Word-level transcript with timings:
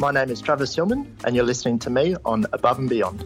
My 0.00 0.12
name 0.12 0.30
is 0.30 0.40
Travis 0.40 0.74
Hillman, 0.74 1.14
and 1.24 1.36
you're 1.36 1.44
listening 1.44 1.78
to 1.80 1.90
me 1.90 2.16
on 2.24 2.46
Above 2.54 2.78
and 2.78 2.88
Beyond. 2.88 3.20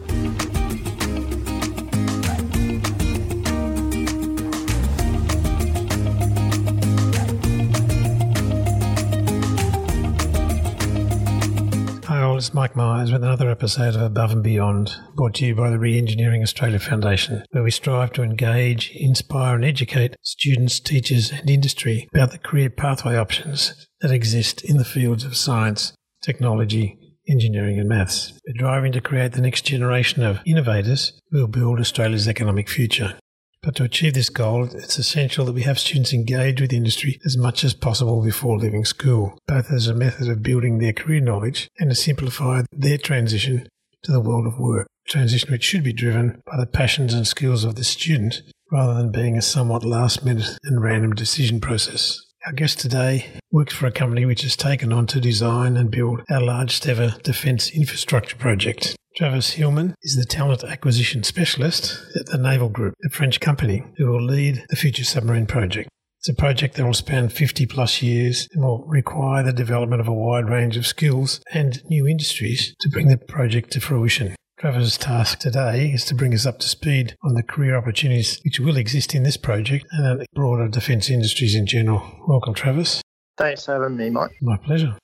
Hi 12.03 12.21
all, 12.21 12.35
it's 12.35 12.53
Mike 12.53 12.75
Myers 12.75 13.09
with 13.09 13.23
another 13.23 13.49
episode 13.49 13.95
of 13.95 14.01
Above 14.01 14.33
and 14.33 14.43
Beyond, 14.43 14.97
brought 15.15 15.35
to 15.35 15.45
you 15.45 15.55
by 15.55 15.69
the 15.69 15.79
Re-Engineering 15.79 16.43
Australia 16.43 16.79
Foundation, 16.79 17.45
where 17.51 17.63
we 17.63 17.71
strive 17.71 18.11
to 18.11 18.21
engage, 18.21 18.91
inspire 18.93 19.55
and 19.55 19.63
educate 19.63 20.17
students, 20.21 20.81
teachers 20.81 21.31
and 21.31 21.49
industry 21.49 22.09
about 22.13 22.31
the 22.31 22.37
career 22.37 22.69
pathway 22.69 23.15
options 23.15 23.87
that 24.01 24.11
exist 24.11 24.61
in 24.65 24.75
the 24.75 24.83
fields 24.83 25.23
of 25.23 25.37
science, 25.37 25.93
technology, 26.25 26.97
engineering 27.27 27.79
and 27.79 27.87
maths. 27.87 28.33
We're 28.45 28.59
driving 28.59 28.91
to 28.93 29.01
create 29.01 29.33
the 29.33 29.41
next 29.41 29.65
generation 29.65 30.23
of 30.23 30.39
innovators 30.45 31.13
who 31.29 31.41
will 31.41 31.47
build 31.47 31.79
Australia's 31.79 32.27
economic 32.27 32.69
future. 32.69 33.17
But 33.61 33.75
to 33.77 33.83
achieve 33.83 34.13
this 34.13 34.29
goal, 34.29 34.65
it's 34.65 34.99
essential 34.99 35.45
that 35.45 35.53
we 35.53 35.63
have 35.63 35.79
students 35.79 36.13
engage 36.13 36.61
with 36.61 36.71
industry 36.71 37.19
as 37.25 37.35
much 37.35 37.63
as 37.63 37.73
possible 37.73 38.23
before 38.23 38.59
leaving 38.59 38.85
school, 38.85 39.39
both 39.47 39.71
as 39.71 39.87
a 39.87 39.95
method 39.95 40.29
of 40.29 40.43
building 40.43 40.77
their 40.77 40.93
career 40.93 41.19
knowledge 41.19 41.67
and 41.79 41.89
to 41.89 41.95
simplify 41.95 42.61
their 42.71 42.99
transition 42.99 43.67
to 44.03 44.11
the 44.11 44.21
world 44.21 44.45
of 44.45 44.59
work. 44.59 44.87
A 45.07 45.09
transition 45.09 45.51
which 45.51 45.63
should 45.63 45.83
be 45.83 45.93
driven 45.93 46.41
by 46.45 46.57
the 46.57 46.67
passions 46.67 47.13
and 47.13 47.25
skills 47.25 47.63
of 47.63 47.75
the 47.75 47.83
student 47.83 48.43
rather 48.71 48.93
than 48.93 49.11
being 49.11 49.35
a 49.35 49.41
somewhat 49.41 49.83
last 49.83 50.23
minute 50.23 50.57
and 50.63 50.83
random 50.83 51.13
decision 51.13 51.59
process. 51.59 52.21
Our 52.45 52.53
guest 52.53 52.79
today 52.79 53.25
works 53.51 53.73
for 53.73 53.87
a 53.87 53.91
company 53.91 54.23
which 54.23 54.43
has 54.43 54.55
taken 54.55 54.93
on 54.93 55.07
to 55.07 55.19
design 55.19 55.77
and 55.77 55.89
build 55.89 56.21
our 56.29 56.41
largest 56.41 56.87
ever 56.87 57.15
defence 57.23 57.71
infrastructure 57.71 58.35
project. 58.35 58.95
Travis 59.15 59.53
Hillman 59.53 59.95
is 60.03 60.15
the 60.15 60.25
talent 60.25 60.63
acquisition 60.63 61.23
specialist 61.23 61.99
at 62.15 62.27
the 62.27 62.37
Naval 62.37 62.69
Group, 62.69 62.93
a 63.03 63.09
French 63.09 63.39
company 63.39 63.83
who 63.97 64.05
will 64.11 64.23
lead 64.23 64.63
the 64.69 64.75
future 64.75 65.03
submarine 65.03 65.47
project. 65.47 65.89
It's 66.19 66.29
a 66.29 66.35
project 66.35 66.75
that 66.75 66.85
will 66.85 66.93
span 66.93 67.29
50 67.29 67.65
plus 67.65 68.03
years 68.03 68.47
and 68.53 68.63
will 68.63 68.85
require 68.85 69.41
the 69.41 69.51
development 69.51 70.01
of 70.01 70.07
a 70.07 70.13
wide 70.13 70.47
range 70.47 70.77
of 70.77 70.85
skills 70.85 71.41
and 71.51 71.81
new 71.89 72.07
industries 72.07 72.75
to 72.79 72.89
bring 72.89 73.07
the 73.07 73.17
project 73.17 73.71
to 73.71 73.81
fruition. 73.81 74.35
Travis' 74.57 74.97
task 74.97 75.39
today 75.39 75.89
is 75.89 76.05
to 76.05 76.15
bring 76.15 76.33
us 76.33 76.45
up 76.45 76.59
to 76.59 76.69
speed 76.69 77.17
on 77.21 77.33
the 77.33 77.43
career 77.43 77.75
opportunities 77.75 78.39
which 78.45 78.57
will 78.57 78.77
exist 78.77 79.13
in 79.13 79.23
this 79.23 79.35
project 79.35 79.85
and 79.91 80.21
in 80.21 80.25
broader 80.33 80.69
defence 80.69 81.09
industries 81.09 81.55
in 81.55 81.65
general. 81.65 82.01
Welcome, 82.25 82.53
Travis. 82.53 83.01
Thanks 83.37 83.65
for 83.65 83.73
having 83.73 83.97
me, 83.97 84.09
Mike. 84.09 84.31
My 84.41 84.55
pleasure. 84.55 84.97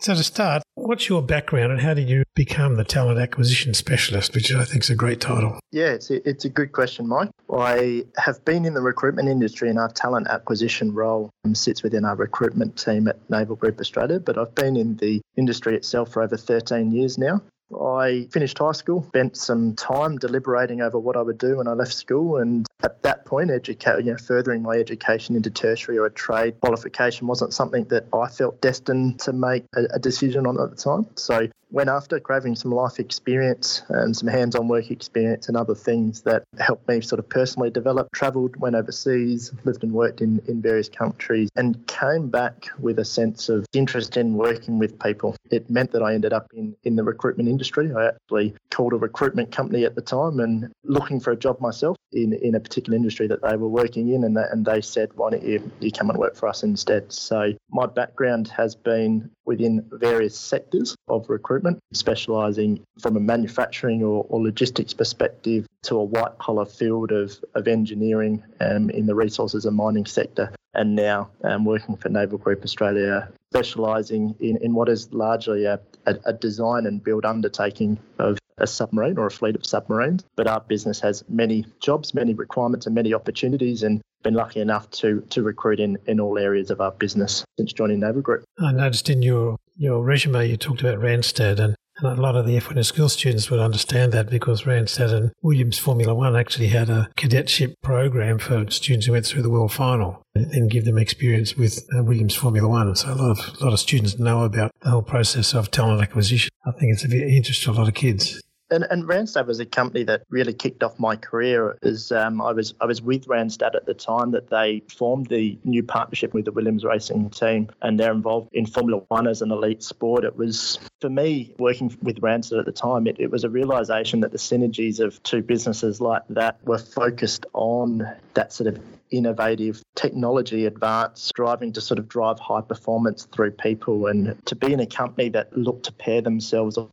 So, 0.00 0.14
to 0.14 0.22
start, 0.22 0.62
what's 0.74 1.08
your 1.08 1.22
background 1.22 1.72
and 1.72 1.80
how 1.80 1.94
did 1.94 2.08
you 2.08 2.22
become 2.36 2.76
the 2.76 2.84
talent 2.84 3.18
acquisition 3.18 3.72
specialist, 3.72 4.34
which 4.34 4.52
I 4.52 4.64
think 4.64 4.84
is 4.84 4.90
a 4.90 4.94
great 4.94 5.22
title? 5.22 5.58
Yeah, 5.72 5.86
it's 5.86 6.10
a, 6.10 6.28
it's 6.28 6.44
a 6.44 6.50
good 6.50 6.72
question, 6.72 7.08
Mike. 7.08 7.30
I 7.52 8.04
have 8.18 8.44
been 8.44 8.66
in 8.66 8.74
the 8.74 8.82
recruitment 8.82 9.28
industry 9.30 9.70
and 9.70 9.78
our 9.78 9.88
talent 9.88 10.28
acquisition 10.28 10.94
role 10.94 11.30
um, 11.46 11.54
sits 11.54 11.82
within 11.82 12.04
our 12.04 12.14
recruitment 12.14 12.76
team 12.76 13.08
at 13.08 13.18
Naval 13.30 13.56
Group 13.56 13.80
Australia, 13.80 14.20
but 14.20 14.36
I've 14.36 14.54
been 14.54 14.76
in 14.76 14.96
the 14.96 15.22
industry 15.38 15.74
itself 15.74 16.12
for 16.12 16.22
over 16.22 16.36
13 16.36 16.92
years 16.92 17.16
now. 17.16 17.40
I 17.74 18.28
finished 18.30 18.58
high 18.58 18.72
school, 18.72 19.04
spent 19.04 19.36
some 19.36 19.74
time 19.74 20.16
deliberating 20.16 20.80
over 20.80 20.98
what 20.98 21.16
I 21.16 21.22
would 21.22 21.38
do 21.38 21.58
when 21.58 21.68
I 21.68 21.72
left 21.72 21.92
school, 21.92 22.38
and 22.38 22.66
at 22.82 23.02
that 23.02 23.24
point, 23.24 23.50
educate, 23.50 24.04
you 24.04 24.12
know, 24.12 24.16
furthering 24.16 24.62
my 24.62 24.76
education 24.76 25.36
into 25.36 25.50
tertiary 25.50 25.98
or 25.98 26.06
a 26.06 26.10
trade 26.10 26.60
qualification 26.60 27.26
wasn't 27.26 27.52
something 27.52 27.84
that 27.86 28.06
I 28.12 28.28
felt 28.28 28.60
destined 28.60 29.20
to 29.20 29.32
make 29.32 29.64
a, 29.74 29.84
a 29.94 29.98
decision 29.98 30.46
on 30.46 30.60
at 30.60 30.70
the 30.70 30.76
time. 30.76 31.06
So 31.16 31.48
went 31.70 31.88
after 31.88 32.18
grabbing 32.18 32.56
some 32.56 32.72
life 32.72 32.98
experience 32.98 33.82
and 33.88 34.16
some 34.16 34.28
hands-on 34.28 34.68
work 34.68 34.90
experience 34.90 35.48
and 35.48 35.56
other 35.56 35.74
things 35.74 36.22
that 36.22 36.44
helped 36.58 36.88
me 36.88 37.00
sort 37.00 37.18
of 37.18 37.28
personally 37.28 37.70
develop. 37.70 38.08
Travelled, 38.12 38.56
went 38.56 38.76
overseas, 38.76 39.52
lived 39.64 39.82
and 39.82 39.92
worked 39.92 40.20
in, 40.20 40.40
in 40.48 40.62
various 40.62 40.88
countries, 40.88 41.50
and 41.56 41.86
came 41.86 42.28
back 42.28 42.68
with 42.78 42.98
a 42.98 43.04
sense 43.04 43.48
of 43.48 43.66
interest 43.72 44.16
in 44.16 44.34
working 44.34 44.78
with 44.78 44.98
people. 44.98 45.36
It 45.50 45.68
meant 45.68 45.92
that 45.92 46.02
I 46.02 46.14
ended 46.14 46.32
up 46.32 46.46
in, 46.54 46.74
in 46.84 46.96
the 46.96 47.04
recruitment 47.04 47.48
industry. 47.48 47.92
I 47.92 48.08
actually 48.08 48.54
called 48.70 48.92
a 48.92 48.96
recruitment 48.96 49.52
company 49.52 49.84
at 49.84 49.94
the 49.94 50.02
time 50.02 50.40
and 50.40 50.72
looking 50.84 51.20
for 51.20 51.32
a 51.32 51.36
job 51.36 51.60
myself 51.60 51.96
in, 52.12 52.32
in 52.32 52.54
a 52.54 52.60
particular 52.60 52.96
industry 52.96 53.26
that 53.26 53.42
they 53.42 53.56
were 53.56 53.68
working 53.68 54.08
in, 54.10 54.24
and, 54.24 54.36
that, 54.36 54.50
and 54.52 54.64
they 54.64 54.80
said, 54.80 55.10
"Why 55.14 55.30
don't 55.30 55.42
you, 55.42 55.70
you 55.80 55.92
come 55.92 56.10
and 56.10 56.18
work 56.18 56.36
for 56.36 56.48
us 56.48 56.62
instead?" 56.62 57.12
So 57.12 57.52
my 57.70 57.86
background 57.86 58.48
has 58.48 58.74
been 58.74 59.30
within 59.48 59.82
various 59.92 60.38
sectors 60.38 60.94
of 61.08 61.28
recruitment, 61.30 61.78
specialising 61.94 62.84
from 63.00 63.16
a 63.16 63.20
manufacturing 63.20 64.04
or, 64.04 64.26
or, 64.28 64.42
logistics 64.42 64.92
perspective 64.92 65.66
to 65.82 65.96
a 65.96 66.04
white 66.04 66.36
collar 66.38 66.66
field 66.66 67.10
of, 67.10 67.42
of 67.54 67.66
engineering 67.66 68.44
um, 68.60 68.90
in 68.90 69.06
the 69.06 69.14
resources 69.14 69.64
and 69.64 69.74
mining 69.74 70.04
sector. 70.04 70.52
And 70.74 70.94
now 70.94 71.30
um, 71.44 71.64
working 71.64 71.96
for 71.96 72.10
Naval 72.10 72.36
Group 72.36 72.62
Australia, 72.62 73.30
specialising 73.50 74.36
in, 74.38 74.58
in 74.58 74.74
what 74.74 74.90
is 74.90 75.12
largely 75.14 75.64
a, 75.64 75.80
a, 76.04 76.16
a 76.26 76.32
design 76.34 76.84
and 76.84 77.02
build 77.02 77.24
undertaking 77.24 77.98
of 78.18 78.38
a 78.58 78.66
submarine 78.66 79.18
or 79.18 79.26
a 79.26 79.30
fleet 79.30 79.56
of 79.56 79.64
submarines. 79.64 80.24
But 80.36 80.46
our 80.46 80.60
business 80.60 81.00
has 81.00 81.24
many 81.28 81.66
jobs, 81.80 82.14
many 82.14 82.34
requirements, 82.34 82.86
and 82.86 82.94
many 82.94 83.14
opportunities. 83.14 83.82
And 83.82 84.02
been 84.22 84.34
lucky 84.34 84.60
enough 84.60 84.90
to 84.90 85.20
to 85.30 85.42
recruit 85.42 85.80
in, 85.80 85.96
in 86.06 86.20
all 86.20 86.38
areas 86.38 86.70
of 86.70 86.80
our 86.80 86.90
business 86.90 87.44
since 87.56 87.72
joining 87.72 88.00
Naval 88.00 88.20
Group. 88.20 88.44
I 88.58 88.72
noticed 88.72 89.08
in 89.08 89.22
your, 89.22 89.56
your 89.76 90.02
resume 90.02 90.48
you 90.48 90.56
talked 90.56 90.80
about 90.80 90.98
Randstad 90.98 91.60
and 91.60 91.76
and 92.00 92.16
a 92.16 92.20
lot 92.20 92.36
of 92.36 92.46
the 92.46 92.56
F1 92.56 92.84
school 92.84 93.08
students 93.08 93.50
would 93.50 93.58
understand 93.58 94.12
that 94.12 94.30
because 94.30 94.62
Randstad 94.62 95.12
and 95.12 95.32
Williams 95.42 95.78
Formula 95.78 96.14
One 96.14 96.36
actually 96.36 96.68
had 96.68 96.88
a 96.88 97.10
cadetship 97.16 97.74
program 97.82 98.38
for 98.38 98.70
students 98.70 99.06
who 99.06 99.12
went 99.12 99.26
through 99.26 99.42
the 99.42 99.50
world 99.50 99.72
final 99.72 100.22
and 100.34 100.70
give 100.70 100.84
them 100.84 100.96
experience 100.96 101.56
with 101.56 101.84
uh, 101.96 102.04
Williams 102.04 102.36
Formula 102.36 102.68
One. 102.68 102.94
So 102.94 103.12
a 103.12 103.14
lot 103.14 103.30
of 103.30 103.60
a 103.60 103.64
lot 103.64 103.72
of 103.72 103.80
students 103.80 104.18
know 104.18 104.44
about 104.44 104.70
the 104.80 104.90
whole 104.90 105.02
process 105.02 105.54
of 105.54 105.70
talent 105.70 106.00
acquisition. 106.00 106.50
I 106.64 106.70
think 106.70 106.92
it's 106.92 107.04
of 107.04 107.12
interest 107.12 107.64
to 107.64 107.70
a 107.70 107.72
lot 107.72 107.88
of 107.88 107.94
kids. 107.94 108.40
And, 108.70 108.86
and 108.90 109.04
Randstad 109.04 109.46
was 109.46 109.60
a 109.60 109.66
company 109.66 110.04
that 110.04 110.22
really 110.28 110.52
kicked 110.52 110.82
off 110.82 110.98
my 110.98 111.16
career. 111.16 111.78
As 111.82 112.12
um, 112.12 112.40
I 112.40 112.52
was 112.52 112.74
I 112.80 112.86
was 112.86 113.00
with 113.00 113.26
Randstad 113.26 113.74
at 113.74 113.86
the 113.86 113.94
time 113.94 114.32
that 114.32 114.50
they 114.50 114.82
formed 114.88 115.26
the 115.26 115.58
new 115.64 115.82
partnership 115.82 116.34
with 116.34 116.44
the 116.44 116.52
Williams 116.52 116.84
Racing 116.84 117.30
team, 117.30 117.70
and 117.80 117.98
they're 117.98 118.12
involved 118.12 118.50
in 118.52 118.66
Formula 118.66 119.02
One 119.08 119.26
as 119.26 119.42
an 119.42 119.50
elite 119.50 119.82
sport. 119.82 120.24
It 120.24 120.36
was 120.36 120.78
for 121.00 121.08
me 121.08 121.54
working 121.58 121.96
with 122.02 122.20
Randstad 122.20 122.58
at 122.58 122.66
the 122.66 122.72
time. 122.72 123.06
It, 123.06 123.16
it 123.18 123.30
was 123.30 123.44
a 123.44 123.50
realization 123.50 124.20
that 124.20 124.32
the 124.32 124.38
synergies 124.38 125.00
of 125.00 125.22
two 125.22 125.42
businesses 125.42 126.00
like 126.00 126.22
that 126.30 126.58
were 126.64 126.78
focused 126.78 127.46
on 127.54 128.06
that 128.34 128.52
sort 128.52 128.68
of 128.68 128.80
innovative 129.10 129.82
technology 129.94 130.66
advance, 130.66 131.30
driving 131.34 131.72
to 131.72 131.80
sort 131.80 131.98
of 131.98 132.08
drive 132.08 132.38
high 132.38 132.60
performance 132.60 133.26
through 133.32 133.52
people 133.52 134.06
and 134.06 134.44
to 134.46 134.54
be 134.54 134.72
in 134.72 134.80
a 134.80 134.86
company 134.86 135.28
that 135.30 135.56
looked 135.56 135.84
to 135.84 135.92
pair 135.92 136.20
themselves 136.20 136.76
or 136.76 136.88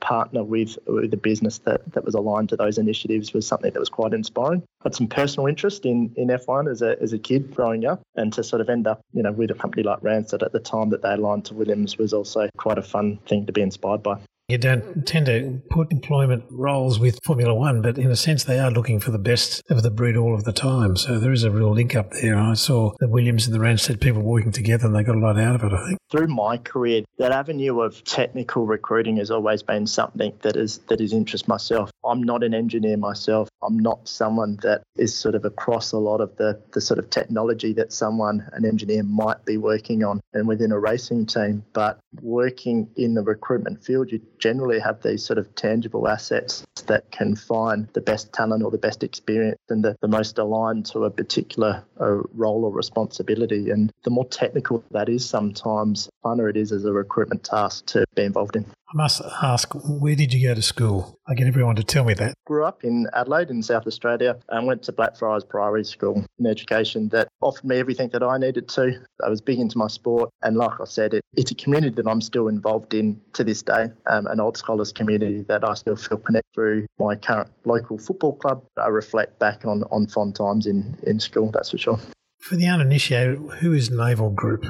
partner 0.00 0.44
with, 0.44 0.76
with 0.86 1.12
a 1.14 1.16
business 1.16 1.58
that, 1.58 1.80
that 1.92 2.04
was 2.04 2.14
aligned 2.14 2.50
to 2.50 2.56
those 2.56 2.76
initiatives 2.76 3.32
was 3.32 3.46
something 3.46 3.72
that 3.72 3.80
was 3.80 3.88
quite 3.88 4.12
inspiring. 4.12 4.62
Had 4.82 4.94
some 4.94 5.08
personal 5.08 5.46
interest 5.46 5.86
in, 5.86 6.12
in 6.16 6.28
F1 6.28 6.70
as 6.70 6.82
a, 6.82 7.00
as 7.00 7.14
a 7.14 7.18
kid 7.18 7.54
growing 7.54 7.86
up 7.86 8.02
and 8.14 8.30
to 8.34 8.44
sort 8.44 8.60
of 8.60 8.68
end 8.68 8.86
up, 8.86 9.00
you 9.14 9.22
know, 9.22 9.32
with 9.32 9.50
a 9.50 9.54
company 9.54 9.82
like 9.82 10.00
Randstad 10.00 10.42
at 10.42 10.52
the 10.52 10.60
time 10.60 10.90
that 10.90 11.00
they 11.00 11.14
aligned 11.14 11.46
to 11.46 11.54
Williams 11.54 11.96
was 11.96 12.12
also 12.12 12.50
quite 12.58 12.76
a 12.76 12.82
fun 12.82 13.18
thing 13.26 13.46
to 13.46 13.52
be 13.52 13.62
inspired 13.62 14.02
by. 14.02 14.18
You 14.48 14.58
don't 14.58 14.84
mm-hmm. 14.84 15.00
tend 15.04 15.26
to 15.26 15.62
put 15.70 15.90
employment 15.90 16.44
roles 16.50 16.98
with 16.98 17.18
Formula 17.24 17.54
One, 17.54 17.80
but 17.80 17.96
in 17.96 18.10
a 18.10 18.16
sense, 18.16 18.44
they 18.44 18.58
are 18.58 18.70
looking 18.70 19.00
for 19.00 19.10
the 19.10 19.18
best 19.18 19.62
of 19.70 19.82
the 19.82 19.90
breed 19.90 20.16
all 20.16 20.34
of 20.34 20.44
the 20.44 20.52
time. 20.52 20.96
So 20.96 21.18
there 21.18 21.32
is 21.32 21.44
a 21.44 21.50
real 21.50 21.72
link 21.72 21.96
up 21.96 22.10
there. 22.10 22.36
I 22.36 22.52
saw 22.52 22.92
the 23.00 23.08
Williams 23.08 23.46
and 23.46 23.54
the 23.54 23.58
Randstad 23.58 24.02
people 24.02 24.20
working 24.20 24.52
together, 24.52 24.84
and 24.84 24.94
they 24.94 25.02
got 25.02 25.16
a 25.16 25.18
lot 25.18 25.38
out 25.38 25.54
of 25.54 25.64
it, 25.64 25.72
I 25.72 25.86
think. 25.86 25.98
Through 26.10 26.26
my 26.26 26.58
career, 26.58 27.04
that 27.16 27.32
avenue 27.32 27.80
of 27.80 28.04
technical 28.04 28.66
recruiting 28.66 29.16
has 29.16 29.30
always 29.30 29.62
been 29.62 29.86
something 29.86 30.34
that 30.42 30.56
is 30.56 30.78
that 30.88 31.00
is 31.00 31.14
interest 31.14 31.48
myself. 31.48 31.90
I'm 32.04 32.22
not 32.22 32.44
an 32.44 32.52
engineer 32.52 32.98
myself. 32.98 33.48
I'm 33.62 33.78
not 33.78 34.06
someone 34.06 34.58
that 34.62 34.82
is 34.96 35.16
sort 35.16 35.34
of 35.34 35.46
across 35.46 35.92
a 35.92 35.98
lot 35.98 36.20
of 36.20 36.36
the, 36.36 36.60
the 36.72 36.82
sort 36.82 36.98
of 36.98 37.08
technology 37.08 37.72
that 37.72 37.94
someone, 37.94 38.46
an 38.52 38.66
engineer, 38.66 39.04
might 39.04 39.42
be 39.46 39.56
working 39.56 40.04
on 40.04 40.20
and 40.34 40.46
within 40.46 40.70
a 40.70 40.78
racing 40.78 41.24
team. 41.24 41.64
But 41.72 41.98
working 42.20 42.90
in 42.96 43.14
the 43.14 43.22
recruitment 43.22 43.82
field, 43.82 44.12
you 44.12 44.20
generally 44.44 44.78
have 44.78 45.00
these 45.00 45.24
sort 45.24 45.38
of 45.38 45.54
tangible 45.54 46.06
assets 46.06 46.66
that 46.86 47.10
can 47.10 47.34
find 47.34 47.88
the 47.94 48.00
best 48.02 48.30
talent 48.30 48.62
or 48.62 48.70
the 48.70 48.76
best 48.76 49.02
experience 49.02 49.58
and 49.70 49.82
the, 49.82 49.96
the 50.02 50.08
most 50.08 50.36
aligned 50.36 50.84
to 50.84 51.04
a 51.04 51.10
particular 51.10 51.82
uh, 51.98 52.18
role 52.34 52.66
or 52.66 52.70
responsibility. 52.70 53.70
And 53.70 53.90
the 54.02 54.10
more 54.10 54.26
technical 54.26 54.84
that 54.90 55.08
is, 55.08 55.26
sometimes 55.26 56.10
funner 56.22 56.50
it 56.50 56.58
is 56.58 56.72
as 56.72 56.84
a 56.84 56.92
recruitment 56.92 57.42
task 57.42 57.86
to 57.86 58.04
be 58.14 58.24
involved 58.24 58.54
in. 58.56 58.66
I 58.86 58.96
must 58.96 59.22
ask, 59.42 59.72
where 59.74 60.14
did 60.14 60.34
you 60.34 60.46
go 60.46 60.54
to 60.54 60.60
school? 60.60 61.18
I 61.26 61.34
get 61.34 61.46
everyone 61.46 61.76
to 61.76 61.82
tell 61.82 62.04
me 62.04 62.12
that. 62.14 62.34
Grew 62.46 62.64
up 62.64 62.84
in 62.84 63.06
Adelaide 63.14 63.48
in 63.50 63.62
South 63.62 63.86
Australia 63.86 64.38
and 64.50 64.66
went 64.66 64.82
to 64.84 64.92
Blackfriars 64.92 65.42
Priory 65.42 65.84
School, 65.84 66.24
an 66.38 66.46
education 66.46 67.08
that 67.08 67.28
offered 67.40 67.64
me 67.64 67.78
everything 67.78 68.10
that 68.10 68.22
I 68.22 68.36
needed 68.36 68.68
to. 68.68 69.00
I 69.24 69.30
was 69.30 69.40
big 69.40 69.58
into 69.58 69.78
my 69.78 69.88
sport, 69.88 70.30
and 70.42 70.56
like 70.56 70.80
I 70.80 70.84
said, 70.84 71.14
it, 71.14 71.22
it's 71.34 71.50
a 71.50 71.54
community 71.54 71.94
that 71.96 72.08
I'm 72.08 72.20
still 72.20 72.48
involved 72.48 72.92
in 72.92 73.20
to 73.32 73.42
this 73.42 73.62
day, 73.62 73.86
um, 74.06 74.26
an 74.26 74.38
old 74.38 74.58
scholars 74.58 74.92
community 74.92 75.42
that 75.48 75.64
I 75.64 75.74
still 75.74 75.96
feel 75.96 76.18
connected 76.18 76.52
through 76.54 76.86
my 76.98 77.16
current 77.16 77.50
local 77.64 77.96
football 77.96 78.36
club. 78.36 78.64
I 78.76 78.88
reflect 78.88 79.38
back 79.38 79.64
on, 79.64 79.82
on 79.90 80.06
fond 80.08 80.36
times 80.36 80.66
in, 80.66 80.96
in 81.04 81.20
school, 81.20 81.50
that's 81.50 81.70
for 81.70 81.78
sure. 81.78 81.98
For 82.38 82.56
the 82.56 82.66
uninitiated, 82.66 83.38
who 83.60 83.72
is 83.72 83.90
Naval 83.90 84.30
Group? 84.30 84.66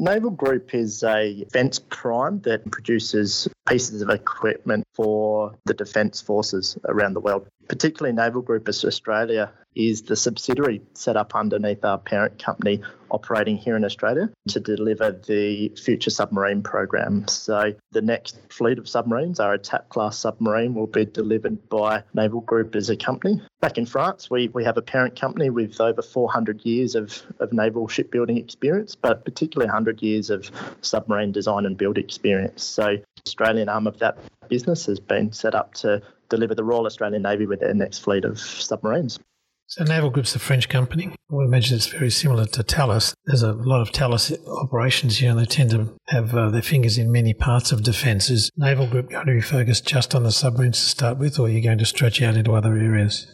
Naval 0.00 0.30
Group 0.30 0.76
is 0.76 1.02
a 1.02 1.34
defence 1.34 1.80
prime 1.80 2.40
that 2.42 2.70
produces 2.70 3.48
pieces 3.68 4.00
of 4.00 4.10
equipment 4.10 4.86
for 4.94 5.52
the 5.64 5.74
defence 5.74 6.20
forces 6.20 6.78
around 6.84 7.14
the 7.14 7.20
world. 7.20 7.48
Particularly 7.68 8.16
Naval 8.16 8.42
Group 8.42 8.68
Australia 8.68 9.52
is 9.74 10.02
the 10.02 10.16
subsidiary 10.16 10.82
set 10.94 11.16
up 11.16 11.34
underneath 11.34 11.84
our 11.84 11.98
parent 11.98 12.42
company 12.42 12.80
operating 13.10 13.56
here 13.56 13.76
in 13.76 13.84
Australia 13.84 14.30
to 14.48 14.58
deliver 14.58 15.12
the 15.12 15.68
future 15.82 16.10
submarine 16.10 16.62
program. 16.62 17.28
So 17.28 17.74
the 17.92 18.02
next 18.02 18.38
fleet 18.50 18.78
of 18.78 18.88
submarines, 18.88 19.38
our 19.38 19.54
attack 19.54 19.88
class 19.90 20.18
submarine, 20.18 20.74
will 20.74 20.86
be 20.86 21.04
delivered 21.04 21.68
by 21.68 22.02
Naval 22.14 22.40
Group 22.40 22.74
as 22.74 22.90
a 22.90 22.96
company. 22.96 23.40
Back 23.60 23.78
in 23.78 23.86
France, 23.86 24.30
we, 24.30 24.48
we 24.48 24.64
have 24.64 24.78
a 24.78 24.82
parent 24.82 25.18
company 25.18 25.50
with 25.50 25.80
over 25.80 26.02
400 26.02 26.64
years 26.64 26.94
of, 26.94 27.22
of 27.38 27.52
naval 27.52 27.86
shipbuilding 27.86 28.38
experience, 28.38 28.94
but 28.94 29.24
particularly 29.24 29.68
100 29.68 30.02
years 30.02 30.30
of 30.30 30.50
submarine 30.80 31.32
design 31.32 31.66
and 31.66 31.76
build 31.76 31.98
experience. 31.98 32.64
So 32.64 32.96
Australian 33.26 33.68
arm 33.68 33.86
of 33.86 33.98
that 33.98 34.18
business 34.48 34.86
has 34.86 34.98
been 34.98 35.32
set 35.32 35.54
up 35.54 35.74
to 35.74 36.02
deliver 36.28 36.54
the 36.54 36.64
Royal 36.64 36.86
Australian 36.86 37.22
Navy 37.22 37.46
with 37.46 37.60
their 37.60 37.74
next 37.74 37.98
fleet 37.98 38.24
of 38.24 38.38
submarines. 38.38 39.18
So 39.66 39.84
Naval 39.84 40.08
Group's 40.08 40.34
a 40.34 40.38
French 40.38 40.70
company. 40.70 41.08
I 41.08 41.34
would 41.34 41.44
imagine 41.44 41.76
it's 41.76 41.88
very 41.88 42.10
similar 42.10 42.46
to 42.46 42.62
Thales. 42.62 43.14
There's 43.26 43.42
a 43.42 43.52
lot 43.52 43.82
of 43.82 43.90
Thales 43.90 44.32
operations 44.46 45.18
here, 45.18 45.30
and 45.30 45.38
they 45.38 45.44
tend 45.44 45.70
to 45.72 45.94
have 46.06 46.34
uh, 46.34 46.48
their 46.48 46.62
fingers 46.62 46.96
in 46.96 47.12
many 47.12 47.34
parts 47.34 47.70
of 47.70 47.82
defence. 47.82 48.30
Is 48.30 48.50
Naval 48.56 48.86
Group 48.86 49.10
going 49.10 49.26
to 49.26 49.34
be 49.34 49.42
focused 49.42 49.86
just 49.86 50.14
on 50.14 50.22
the 50.22 50.32
submarines 50.32 50.78
to 50.78 50.88
start 50.88 51.18
with, 51.18 51.38
or 51.38 51.48
are 51.48 51.50
you 51.50 51.62
going 51.62 51.76
to 51.76 51.84
stretch 51.84 52.22
out 52.22 52.34
into 52.34 52.54
other 52.54 52.78
areas? 52.78 53.26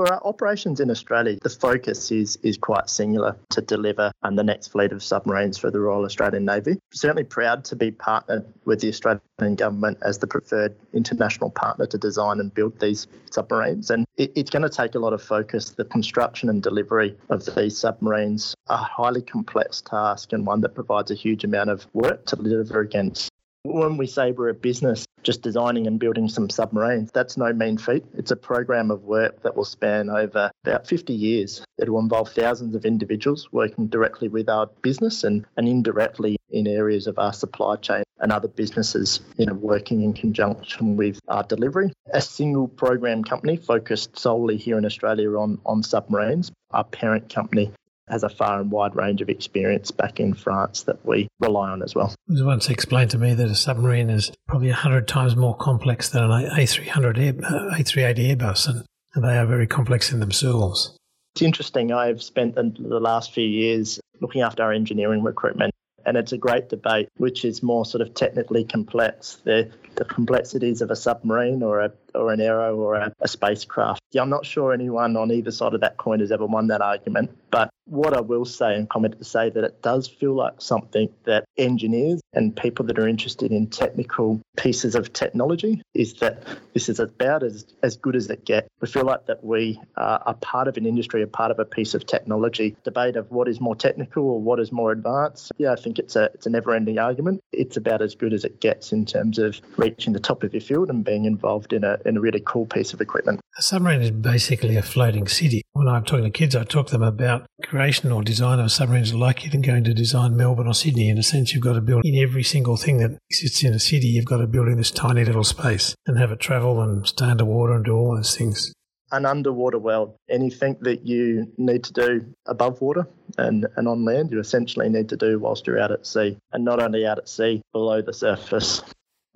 For 0.00 0.10
our 0.10 0.26
operations 0.26 0.80
in 0.80 0.90
Australia, 0.90 1.36
the 1.42 1.50
focus 1.50 2.10
is 2.10 2.36
is 2.36 2.56
quite 2.56 2.88
singular 2.88 3.36
to 3.50 3.60
deliver 3.60 4.10
and 4.22 4.38
the 4.38 4.42
next 4.42 4.68
fleet 4.68 4.92
of 4.92 5.02
submarines 5.02 5.58
for 5.58 5.70
the 5.70 5.78
Royal 5.78 6.06
Australian 6.06 6.46
Navy. 6.46 6.78
Certainly 6.90 7.24
proud 7.24 7.66
to 7.66 7.76
be 7.76 7.90
partnered 7.90 8.46
with 8.64 8.80
the 8.80 8.88
Australian 8.88 9.56
government 9.56 9.98
as 10.00 10.16
the 10.16 10.26
preferred 10.26 10.74
international 10.94 11.50
partner 11.50 11.84
to 11.84 11.98
design 11.98 12.40
and 12.40 12.54
build 12.54 12.80
these 12.80 13.08
submarines. 13.30 13.90
And 13.90 14.06
it, 14.16 14.32
it's 14.34 14.48
going 14.48 14.62
to 14.62 14.70
take 14.70 14.94
a 14.94 14.98
lot 14.98 15.12
of 15.12 15.22
focus. 15.22 15.68
The 15.68 15.84
construction 15.84 16.48
and 16.48 16.62
delivery 16.62 17.14
of 17.28 17.44
these 17.54 17.76
submarines 17.76 18.54
are 18.68 18.80
a 18.80 18.82
highly 18.82 19.20
complex 19.20 19.82
task 19.82 20.32
and 20.32 20.46
one 20.46 20.62
that 20.62 20.74
provides 20.74 21.10
a 21.10 21.14
huge 21.14 21.44
amount 21.44 21.68
of 21.68 21.86
work 21.92 22.24
to 22.24 22.36
deliver 22.36 22.80
against. 22.80 23.30
When 23.64 23.98
we 23.98 24.06
say 24.06 24.32
we're 24.32 24.48
a 24.48 24.54
business 24.54 25.04
just 25.30 25.42
designing 25.42 25.86
and 25.86 26.00
building 26.00 26.28
some 26.28 26.50
submarines, 26.50 27.12
that's 27.12 27.36
no 27.36 27.52
mean 27.52 27.78
feat. 27.78 28.04
It's 28.14 28.32
a 28.32 28.36
program 28.36 28.90
of 28.90 29.04
work 29.04 29.40
that 29.44 29.56
will 29.56 29.64
span 29.64 30.10
over 30.10 30.50
about 30.64 30.88
50 30.88 31.12
years. 31.12 31.62
It 31.78 31.88
will 31.88 32.00
involve 32.00 32.32
thousands 32.32 32.74
of 32.74 32.84
individuals 32.84 33.48
working 33.52 33.86
directly 33.86 34.26
with 34.26 34.48
our 34.48 34.66
business 34.82 35.22
and, 35.22 35.46
and 35.56 35.68
indirectly 35.68 36.36
in 36.50 36.66
areas 36.66 37.06
of 37.06 37.16
our 37.20 37.32
supply 37.32 37.76
chain 37.76 38.02
and 38.18 38.32
other 38.32 38.48
businesses 38.48 39.20
you 39.38 39.46
know, 39.46 39.54
working 39.54 40.02
in 40.02 40.14
conjunction 40.14 40.96
with 40.96 41.20
our 41.28 41.44
delivery. 41.44 41.92
A 42.12 42.20
single 42.20 42.66
program 42.66 43.22
company 43.22 43.56
focused 43.56 44.18
solely 44.18 44.56
here 44.56 44.78
in 44.78 44.84
Australia 44.84 45.30
on, 45.38 45.60
on 45.64 45.84
submarines. 45.84 46.50
Our 46.72 46.82
parent 46.82 47.32
company 47.32 47.70
has 48.10 48.22
a 48.22 48.28
far 48.28 48.60
and 48.60 48.70
wide 48.70 48.94
range 48.96 49.20
of 49.20 49.28
experience 49.28 49.90
back 49.90 50.20
in 50.20 50.34
France 50.34 50.82
that 50.84 51.04
we 51.06 51.28
rely 51.38 51.70
on 51.70 51.82
as 51.82 51.94
well. 51.94 52.14
It 52.28 52.32
was 52.32 52.42
once 52.42 52.68
explained 52.68 53.10
to 53.12 53.18
me 53.18 53.34
that 53.34 53.48
a 53.48 53.54
submarine 53.54 54.10
is 54.10 54.32
probably 54.48 54.68
100 54.68 55.08
times 55.08 55.36
more 55.36 55.56
complex 55.56 56.08
than 56.10 56.24
an 56.24 56.30
A300 56.50 57.18
Air, 57.18 57.34
uh, 57.44 57.76
A380 57.76 58.36
Airbus, 58.36 58.84
and 59.14 59.24
they 59.24 59.38
are 59.38 59.46
very 59.46 59.66
complex 59.66 60.12
in 60.12 60.20
themselves. 60.20 60.96
It's 61.34 61.42
interesting. 61.42 61.92
I've 61.92 62.22
spent 62.22 62.56
the 62.56 63.00
last 63.00 63.32
few 63.32 63.46
years 63.46 64.00
looking 64.20 64.42
after 64.42 64.62
our 64.62 64.72
engineering 64.72 65.22
recruitment 65.22 65.72
and 66.06 66.16
it's 66.16 66.32
a 66.32 66.38
great 66.38 66.68
debate 66.68 67.08
which 67.16 67.44
is 67.44 67.62
more 67.62 67.84
sort 67.84 68.00
of 68.00 68.14
technically 68.14 68.64
complex 68.64 69.38
the 69.44 69.70
the 69.96 70.04
complexities 70.04 70.80
of 70.80 70.90
a 70.90 70.96
submarine 70.96 71.62
or 71.62 71.80
a 71.80 71.92
or 72.14 72.32
an 72.32 72.40
aero 72.40 72.76
or 72.76 72.94
a, 72.94 73.12
a 73.20 73.28
spacecraft. 73.28 74.00
Yeah, 74.12 74.22
I'm 74.22 74.30
not 74.30 74.44
sure 74.44 74.72
anyone 74.72 75.16
on 75.16 75.30
either 75.30 75.50
side 75.50 75.74
of 75.74 75.80
that 75.80 75.96
coin 75.96 76.20
has 76.20 76.32
ever 76.32 76.46
won 76.46 76.68
that 76.68 76.80
argument, 76.80 77.30
but 77.50 77.70
what 77.90 78.16
I 78.16 78.20
will 78.20 78.44
say 78.44 78.76
and 78.76 78.88
comment 78.88 79.18
to 79.18 79.24
say 79.24 79.50
that 79.50 79.64
it 79.64 79.82
does 79.82 80.06
feel 80.06 80.34
like 80.34 80.54
something 80.58 81.08
that 81.24 81.44
engineers 81.56 82.20
and 82.32 82.54
people 82.54 82.84
that 82.86 82.98
are 82.98 83.08
interested 83.08 83.50
in 83.50 83.66
technical 83.66 84.40
pieces 84.56 84.94
of 84.94 85.12
technology 85.12 85.82
is 85.94 86.14
that 86.14 86.44
this 86.72 86.88
is 86.88 87.00
about 87.00 87.42
as, 87.42 87.66
as 87.82 87.96
good 87.96 88.14
as 88.14 88.30
it 88.30 88.44
gets. 88.44 88.68
We 88.80 88.86
feel 88.86 89.04
like 89.04 89.26
that 89.26 89.42
we 89.42 89.80
are 89.96 90.34
part 90.34 90.68
of 90.68 90.76
an 90.76 90.86
industry, 90.86 91.22
a 91.22 91.26
part 91.26 91.50
of 91.50 91.58
a 91.58 91.64
piece 91.64 91.94
of 91.94 92.06
technology. 92.06 92.76
Debate 92.84 93.16
of 93.16 93.30
what 93.32 93.48
is 93.48 93.60
more 93.60 93.74
technical 93.74 94.24
or 94.24 94.40
what 94.40 94.60
is 94.60 94.70
more 94.70 94.92
advanced. 94.92 95.50
Yeah, 95.58 95.72
I 95.72 95.76
think 95.76 95.98
it's 95.98 96.14
a 96.14 96.24
it's 96.34 96.46
a 96.46 96.50
never 96.50 96.74
ending 96.74 96.98
argument. 96.98 97.42
It's 97.52 97.76
about 97.76 98.02
as 98.02 98.14
good 98.14 98.32
as 98.32 98.44
it 98.44 98.60
gets 98.60 98.92
in 98.92 99.04
terms 99.04 99.38
of 99.38 99.60
reaching 99.76 100.12
the 100.12 100.20
top 100.20 100.44
of 100.44 100.54
your 100.54 100.60
field 100.60 100.90
and 100.90 101.04
being 101.04 101.24
involved 101.24 101.72
in 101.72 101.82
a 101.82 101.98
in 102.04 102.16
a 102.16 102.20
really 102.20 102.42
cool 102.44 102.66
piece 102.66 102.92
of 102.92 103.00
equipment. 103.00 103.40
A 103.58 103.62
submarine 103.62 104.02
is 104.02 104.10
basically 104.10 104.76
a 104.76 104.82
floating 104.82 105.26
city. 105.28 105.62
When 105.72 105.88
I'm 105.88 106.04
talking 106.04 106.24
to 106.24 106.30
kids, 106.30 106.56
I 106.56 106.64
talk 106.64 106.86
to 106.88 106.92
them 106.92 107.02
about 107.02 107.46
creation 107.62 108.12
or 108.12 108.22
design 108.22 108.58
of 108.58 108.72
submarines 108.72 109.14
like 109.14 109.44
you 109.44 109.50
going 109.50 109.84
to 109.84 109.94
design 109.94 110.36
Melbourne 110.36 110.66
or 110.66 110.74
Sydney. 110.74 111.08
In 111.08 111.18
a 111.18 111.22
sense, 111.22 111.52
you've 111.52 111.62
got 111.62 111.74
to 111.74 111.80
build 111.80 112.04
in 112.04 112.16
every 112.16 112.42
single 112.42 112.76
thing 112.76 112.98
that 112.98 113.18
exists 113.30 113.62
in 113.62 113.74
a 113.74 113.78
city, 113.78 114.08
you've 114.08 114.24
got 114.24 114.38
to 114.38 114.46
build 114.46 114.68
in 114.68 114.76
this 114.76 114.90
tiny 114.90 115.24
little 115.24 115.44
space 115.44 115.94
and 116.06 116.18
have 116.18 116.32
it 116.32 116.40
travel 116.40 116.80
and 116.80 117.06
stay 117.06 117.26
underwater 117.26 117.74
and 117.74 117.84
do 117.84 117.94
all 117.94 118.16
those 118.16 118.36
things 118.36 118.72
an 119.12 119.26
underwater 119.26 119.78
world. 119.78 120.14
Anything 120.28 120.76
that 120.82 121.06
you 121.06 121.52
need 121.58 121.84
to 121.84 121.92
do 121.92 122.34
above 122.46 122.80
water 122.80 123.06
and, 123.38 123.66
and 123.76 123.88
on 123.88 124.04
land, 124.04 124.30
you 124.30 124.38
essentially 124.38 124.88
need 124.88 125.08
to 125.08 125.16
do 125.16 125.38
whilst 125.38 125.66
you're 125.66 125.80
out 125.80 125.90
at 125.90 126.06
sea, 126.06 126.38
and 126.52 126.64
not 126.64 126.80
only 126.80 127.06
out 127.06 127.18
at 127.18 127.28
sea, 127.28 127.62
below 127.72 128.02
the 128.02 128.12
surface 128.12 128.82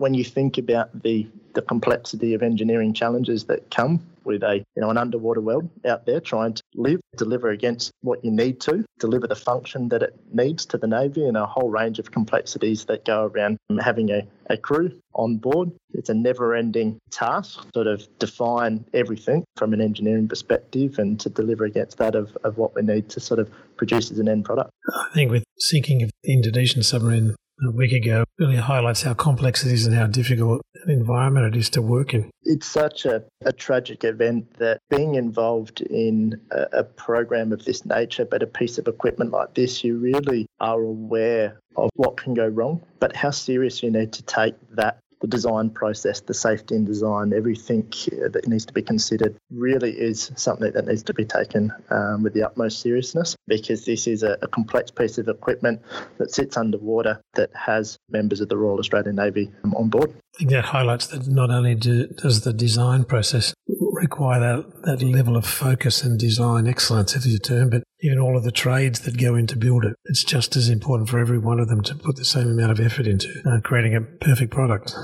when 0.04 0.12
you 0.12 0.22
think 0.22 0.58
about 0.58 1.02
the, 1.02 1.26
the 1.54 1.62
complexity 1.62 2.34
of 2.34 2.42
engineering 2.42 2.92
challenges 2.92 3.44
that 3.44 3.70
come 3.70 4.04
with 4.24 4.42
a 4.42 4.56
you 4.56 4.82
know 4.82 4.90
an 4.90 4.98
underwater 4.98 5.40
world 5.40 5.66
out 5.86 6.04
there 6.04 6.20
trying 6.20 6.52
to 6.52 6.62
live, 6.74 7.00
deliver 7.16 7.48
against 7.48 7.90
what 8.02 8.22
you 8.22 8.30
need 8.30 8.60
to, 8.60 8.84
deliver 8.98 9.26
the 9.26 9.34
function 9.34 9.88
that 9.88 10.02
it 10.02 10.14
needs 10.30 10.66
to 10.66 10.76
the 10.76 10.86
Navy 10.86 11.24
and 11.26 11.38
a 11.38 11.46
whole 11.46 11.70
range 11.70 11.98
of 11.98 12.10
complexities 12.10 12.84
that 12.84 13.06
go 13.06 13.24
around 13.28 13.56
having 13.80 14.10
a, 14.10 14.26
a 14.50 14.58
crew 14.58 14.92
on 15.14 15.38
board. 15.38 15.70
It's 15.94 16.10
a 16.10 16.14
never 16.14 16.54
ending 16.54 16.98
task, 17.10 17.66
sort 17.72 17.86
of 17.86 18.06
define 18.18 18.84
everything 18.92 19.42
from 19.56 19.72
an 19.72 19.80
engineering 19.80 20.28
perspective 20.28 20.98
and 20.98 21.18
to 21.20 21.30
deliver 21.30 21.64
against 21.64 21.96
that 21.96 22.14
of, 22.14 22.36
of 22.44 22.58
what 22.58 22.74
we 22.74 22.82
need 22.82 23.08
to 23.08 23.20
sort 23.20 23.40
of 23.40 23.50
produce 23.78 24.10
as 24.10 24.18
an 24.18 24.28
end 24.28 24.44
product. 24.44 24.68
I 24.94 25.14
think 25.14 25.30
with 25.30 25.44
sinking 25.58 26.02
of 26.02 26.10
the 26.22 26.34
Indonesian 26.34 26.82
submarine 26.82 27.36
a 27.62 27.70
week 27.70 27.92
ago 27.92 28.24
really 28.38 28.56
highlights 28.56 29.02
how 29.02 29.14
complex 29.14 29.64
it 29.64 29.72
is 29.72 29.86
and 29.86 29.94
how 29.94 30.06
difficult 30.06 30.60
an 30.84 30.90
environment 30.90 31.54
it 31.54 31.58
is 31.58 31.70
to 31.70 31.82
work 31.82 32.12
in. 32.12 32.30
It's 32.42 32.66
such 32.66 33.06
a, 33.06 33.24
a 33.44 33.52
tragic 33.52 34.04
event 34.04 34.54
that 34.58 34.80
being 34.90 35.14
involved 35.14 35.80
in 35.80 36.40
a, 36.50 36.80
a 36.80 36.84
program 36.84 37.52
of 37.52 37.64
this 37.64 37.86
nature, 37.86 38.24
but 38.24 38.42
a 38.42 38.46
piece 38.46 38.78
of 38.78 38.88
equipment 38.88 39.30
like 39.30 39.54
this, 39.54 39.84
you 39.84 39.98
really 39.98 40.46
are 40.60 40.82
aware 40.82 41.60
of 41.76 41.90
what 41.94 42.16
can 42.16 42.34
go 42.34 42.46
wrong, 42.46 42.82
but 43.00 43.14
how 43.16 43.30
serious 43.30 43.82
you 43.82 43.90
need 43.90 44.12
to 44.12 44.22
take 44.22 44.54
that 44.72 44.98
the 45.24 45.28
design 45.28 45.70
process, 45.70 46.20
the 46.20 46.34
safety 46.34 46.74
in 46.74 46.84
design, 46.84 47.32
everything 47.32 47.90
that 48.30 48.46
needs 48.46 48.66
to 48.66 48.74
be 48.74 48.82
considered 48.82 49.34
really 49.50 49.90
is 49.90 50.30
something 50.36 50.70
that 50.70 50.86
needs 50.86 51.02
to 51.02 51.14
be 51.14 51.24
taken 51.24 51.72
um, 51.88 52.22
with 52.22 52.34
the 52.34 52.42
utmost 52.42 52.80
seriousness 52.80 53.34
because 53.46 53.86
this 53.86 54.06
is 54.06 54.22
a, 54.22 54.36
a, 54.42 54.48
complex 54.48 54.90
piece 54.90 55.16
of 55.16 55.26
equipment 55.28 55.80
that 56.18 56.30
sits 56.30 56.58
underwater 56.58 57.18
that 57.36 57.50
has 57.56 57.96
members 58.10 58.42
of 58.42 58.50
the 58.50 58.56
Royal 58.56 58.78
Australian 58.78 59.16
Navy 59.16 59.50
um, 59.64 59.74
on 59.74 59.88
board. 59.88 60.10
I 60.34 60.38
think 60.38 60.50
that 60.50 60.66
highlights 60.66 61.06
that 61.06 61.26
not 61.26 61.50
only 61.50 61.74
do, 61.74 62.08
does 62.08 62.42
the 62.42 62.52
design 62.52 63.04
process 63.04 63.54
require 63.66 64.40
that, 64.40 64.82
that 64.82 65.02
level 65.02 65.36
of 65.36 65.46
focus 65.46 66.02
and 66.02 66.18
design 66.18 66.66
excellence, 66.66 67.16
if 67.16 67.24
you 67.24 67.38
term, 67.38 67.70
but 67.70 67.82
even 68.02 68.18
all 68.18 68.36
of 68.36 68.44
the 68.44 68.52
trades 68.52 69.00
that 69.00 69.18
go 69.18 69.34
in 69.34 69.46
to 69.46 69.56
build 69.56 69.84
it. 69.84 69.94
It's 70.04 70.22
just 70.22 70.54
as 70.56 70.68
important 70.68 71.08
for 71.08 71.18
every 71.18 71.38
one 71.38 71.60
of 71.60 71.68
them 71.68 71.82
to 71.82 71.94
put 71.94 72.16
the 72.16 72.24
same 72.24 72.50
amount 72.50 72.72
of 72.72 72.80
effort 72.80 73.06
into 73.06 73.28
uh, 73.46 73.60
creating 73.62 73.94
a 73.94 74.02
perfect 74.02 74.52
product. 74.52 74.94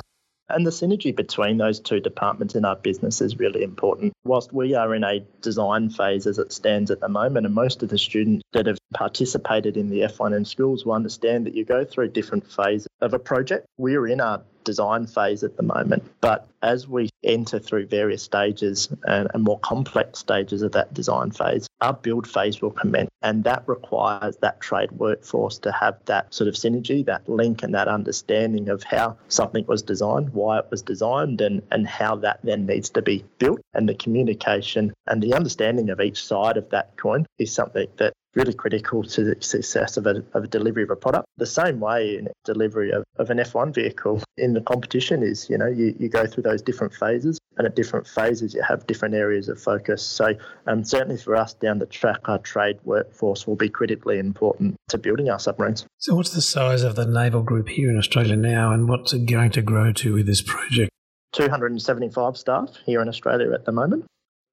And 0.50 0.66
the 0.66 0.70
synergy 0.70 1.14
between 1.14 1.58
those 1.58 1.80
two 1.80 2.00
departments 2.00 2.54
in 2.54 2.64
our 2.64 2.76
business 2.76 3.20
is 3.20 3.38
really 3.38 3.62
important. 3.62 4.12
Whilst 4.24 4.52
we 4.52 4.74
are 4.74 4.94
in 4.94 5.04
a 5.04 5.20
design 5.40 5.90
phase 5.90 6.26
as 6.26 6.38
it 6.38 6.52
stands 6.52 6.90
at 6.90 7.00
the 7.00 7.08
moment, 7.08 7.46
and 7.46 7.54
most 7.54 7.82
of 7.82 7.88
the 7.88 7.98
students 7.98 8.42
that 8.52 8.66
have 8.66 8.78
participated 8.94 9.76
in 9.76 9.90
the 9.90 10.00
F1 10.00 10.36
in 10.36 10.44
schools 10.44 10.84
will 10.84 10.92
understand 10.92 11.46
that 11.46 11.54
you 11.54 11.64
go 11.64 11.84
through 11.84 12.08
different 12.08 12.50
phases 12.50 12.88
of 13.00 13.14
a 13.14 13.18
project. 13.18 13.66
We're 13.78 14.06
in 14.06 14.20
our 14.20 14.42
design 14.64 15.06
phase 15.06 15.42
at 15.42 15.56
the 15.56 15.62
moment, 15.62 16.02
but 16.20 16.48
as 16.62 16.86
we 16.86 17.08
enter 17.24 17.58
through 17.58 17.86
various 17.86 18.22
stages 18.22 18.88
and, 19.04 19.28
and, 19.32 19.42
more 19.42 19.58
complex 19.60 20.18
stages 20.18 20.62
of 20.62 20.72
that 20.72 20.92
design 20.92 21.30
phase, 21.30 21.66
our 21.80 21.94
build 21.94 22.26
phase 22.28 22.60
will 22.60 22.70
commence. 22.70 23.10
And 23.22 23.44
that 23.44 23.62
requires 23.66 24.36
that 24.38 24.60
trade 24.60 24.92
workforce 24.92 25.58
to 25.60 25.72
have 25.72 25.98
that 26.06 26.32
sort 26.34 26.48
of 26.48 26.54
synergy, 26.54 27.04
that 27.06 27.28
link, 27.28 27.62
and 27.62 27.74
that 27.74 27.88
understanding 27.88 28.68
of 28.68 28.82
how 28.82 29.16
something 29.28 29.64
was 29.66 29.82
designed, 29.82 30.30
why 30.30 30.58
it 30.58 30.66
was 30.70 30.82
designed, 30.82 31.40
and, 31.40 31.62
and 31.70 31.86
how 31.86 32.16
that 32.16 32.40
then 32.42 32.66
needs 32.66 32.90
to 32.90 33.02
be 33.02 33.24
built. 33.38 33.60
And 33.74 33.88
the 33.88 33.94
communication 33.94 34.92
and 35.06 35.22
the 35.22 35.34
understanding 35.34 35.90
of 35.90 36.00
each 36.00 36.22
side 36.24 36.56
of 36.56 36.68
that 36.70 36.96
coin 36.96 37.26
is 37.38 37.52
something 37.52 37.88
that 37.96 38.12
really 38.34 38.54
critical 38.54 39.02
to 39.02 39.24
the 39.24 39.36
success 39.40 39.96
of 39.96 40.06
a, 40.06 40.22
of 40.34 40.44
a 40.44 40.46
delivery 40.46 40.82
of 40.82 40.90
a 40.90 40.96
product. 40.96 41.26
The 41.36 41.46
same 41.46 41.80
way 41.80 42.16
in 42.16 42.28
delivery 42.44 42.92
of, 42.92 43.04
of 43.16 43.30
an 43.30 43.38
F1 43.38 43.74
vehicle 43.74 44.22
in 44.36 44.54
the 44.54 44.60
competition 44.60 45.22
is, 45.22 45.48
you 45.50 45.58
know, 45.58 45.66
you, 45.66 45.94
you 45.98 46.08
go 46.08 46.26
through 46.26 46.44
those 46.44 46.62
different 46.62 46.94
phases 46.94 47.38
and 47.56 47.66
at 47.66 47.74
different 47.74 48.06
phases 48.06 48.54
you 48.54 48.62
have 48.62 48.86
different 48.86 49.14
areas 49.14 49.48
of 49.48 49.60
focus. 49.60 50.04
So 50.04 50.34
um, 50.66 50.84
certainly 50.84 51.16
for 51.16 51.36
us 51.36 51.54
down 51.54 51.78
the 51.78 51.86
track, 51.86 52.28
our 52.28 52.38
trade 52.38 52.78
workforce 52.84 53.46
will 53.46 53.56
be 53.56 53.68
critically 53.68 54.18
important 54.18 54.76
to 54.88 54.98
building 54.98 55.28
our 55.28 55.38
submarines. 55.38 55.84
So 55.98 56.14
what's 56.14 56.30
the 56.30 56.42
size 56.42 56.82
of 56.82 56.96
the 56.96 57.06
naval 57.06 57.42
group 57.42 57.68
here 57.68 57.90
in 57.90 57.98
Australia 57.98 58.36
now 58.36 58.72
and 58.72 58.88
what's 58.88 59.12
it 59.12 59.26
going 59.26 59.50
to 59.52 59.62
grow 59.62 59.92
to 59.92 60.14
with 60.14 60.26
this 60.26 60.42
project? 60.42 60.90
275 61.32 62.36
staff 62.36 62.70
here 62.86 63.00
in 63.00 63.08
Australia 63.08 63.52
at 63.52 63.64
the 63.64 63.72
moment. 63.72 64.04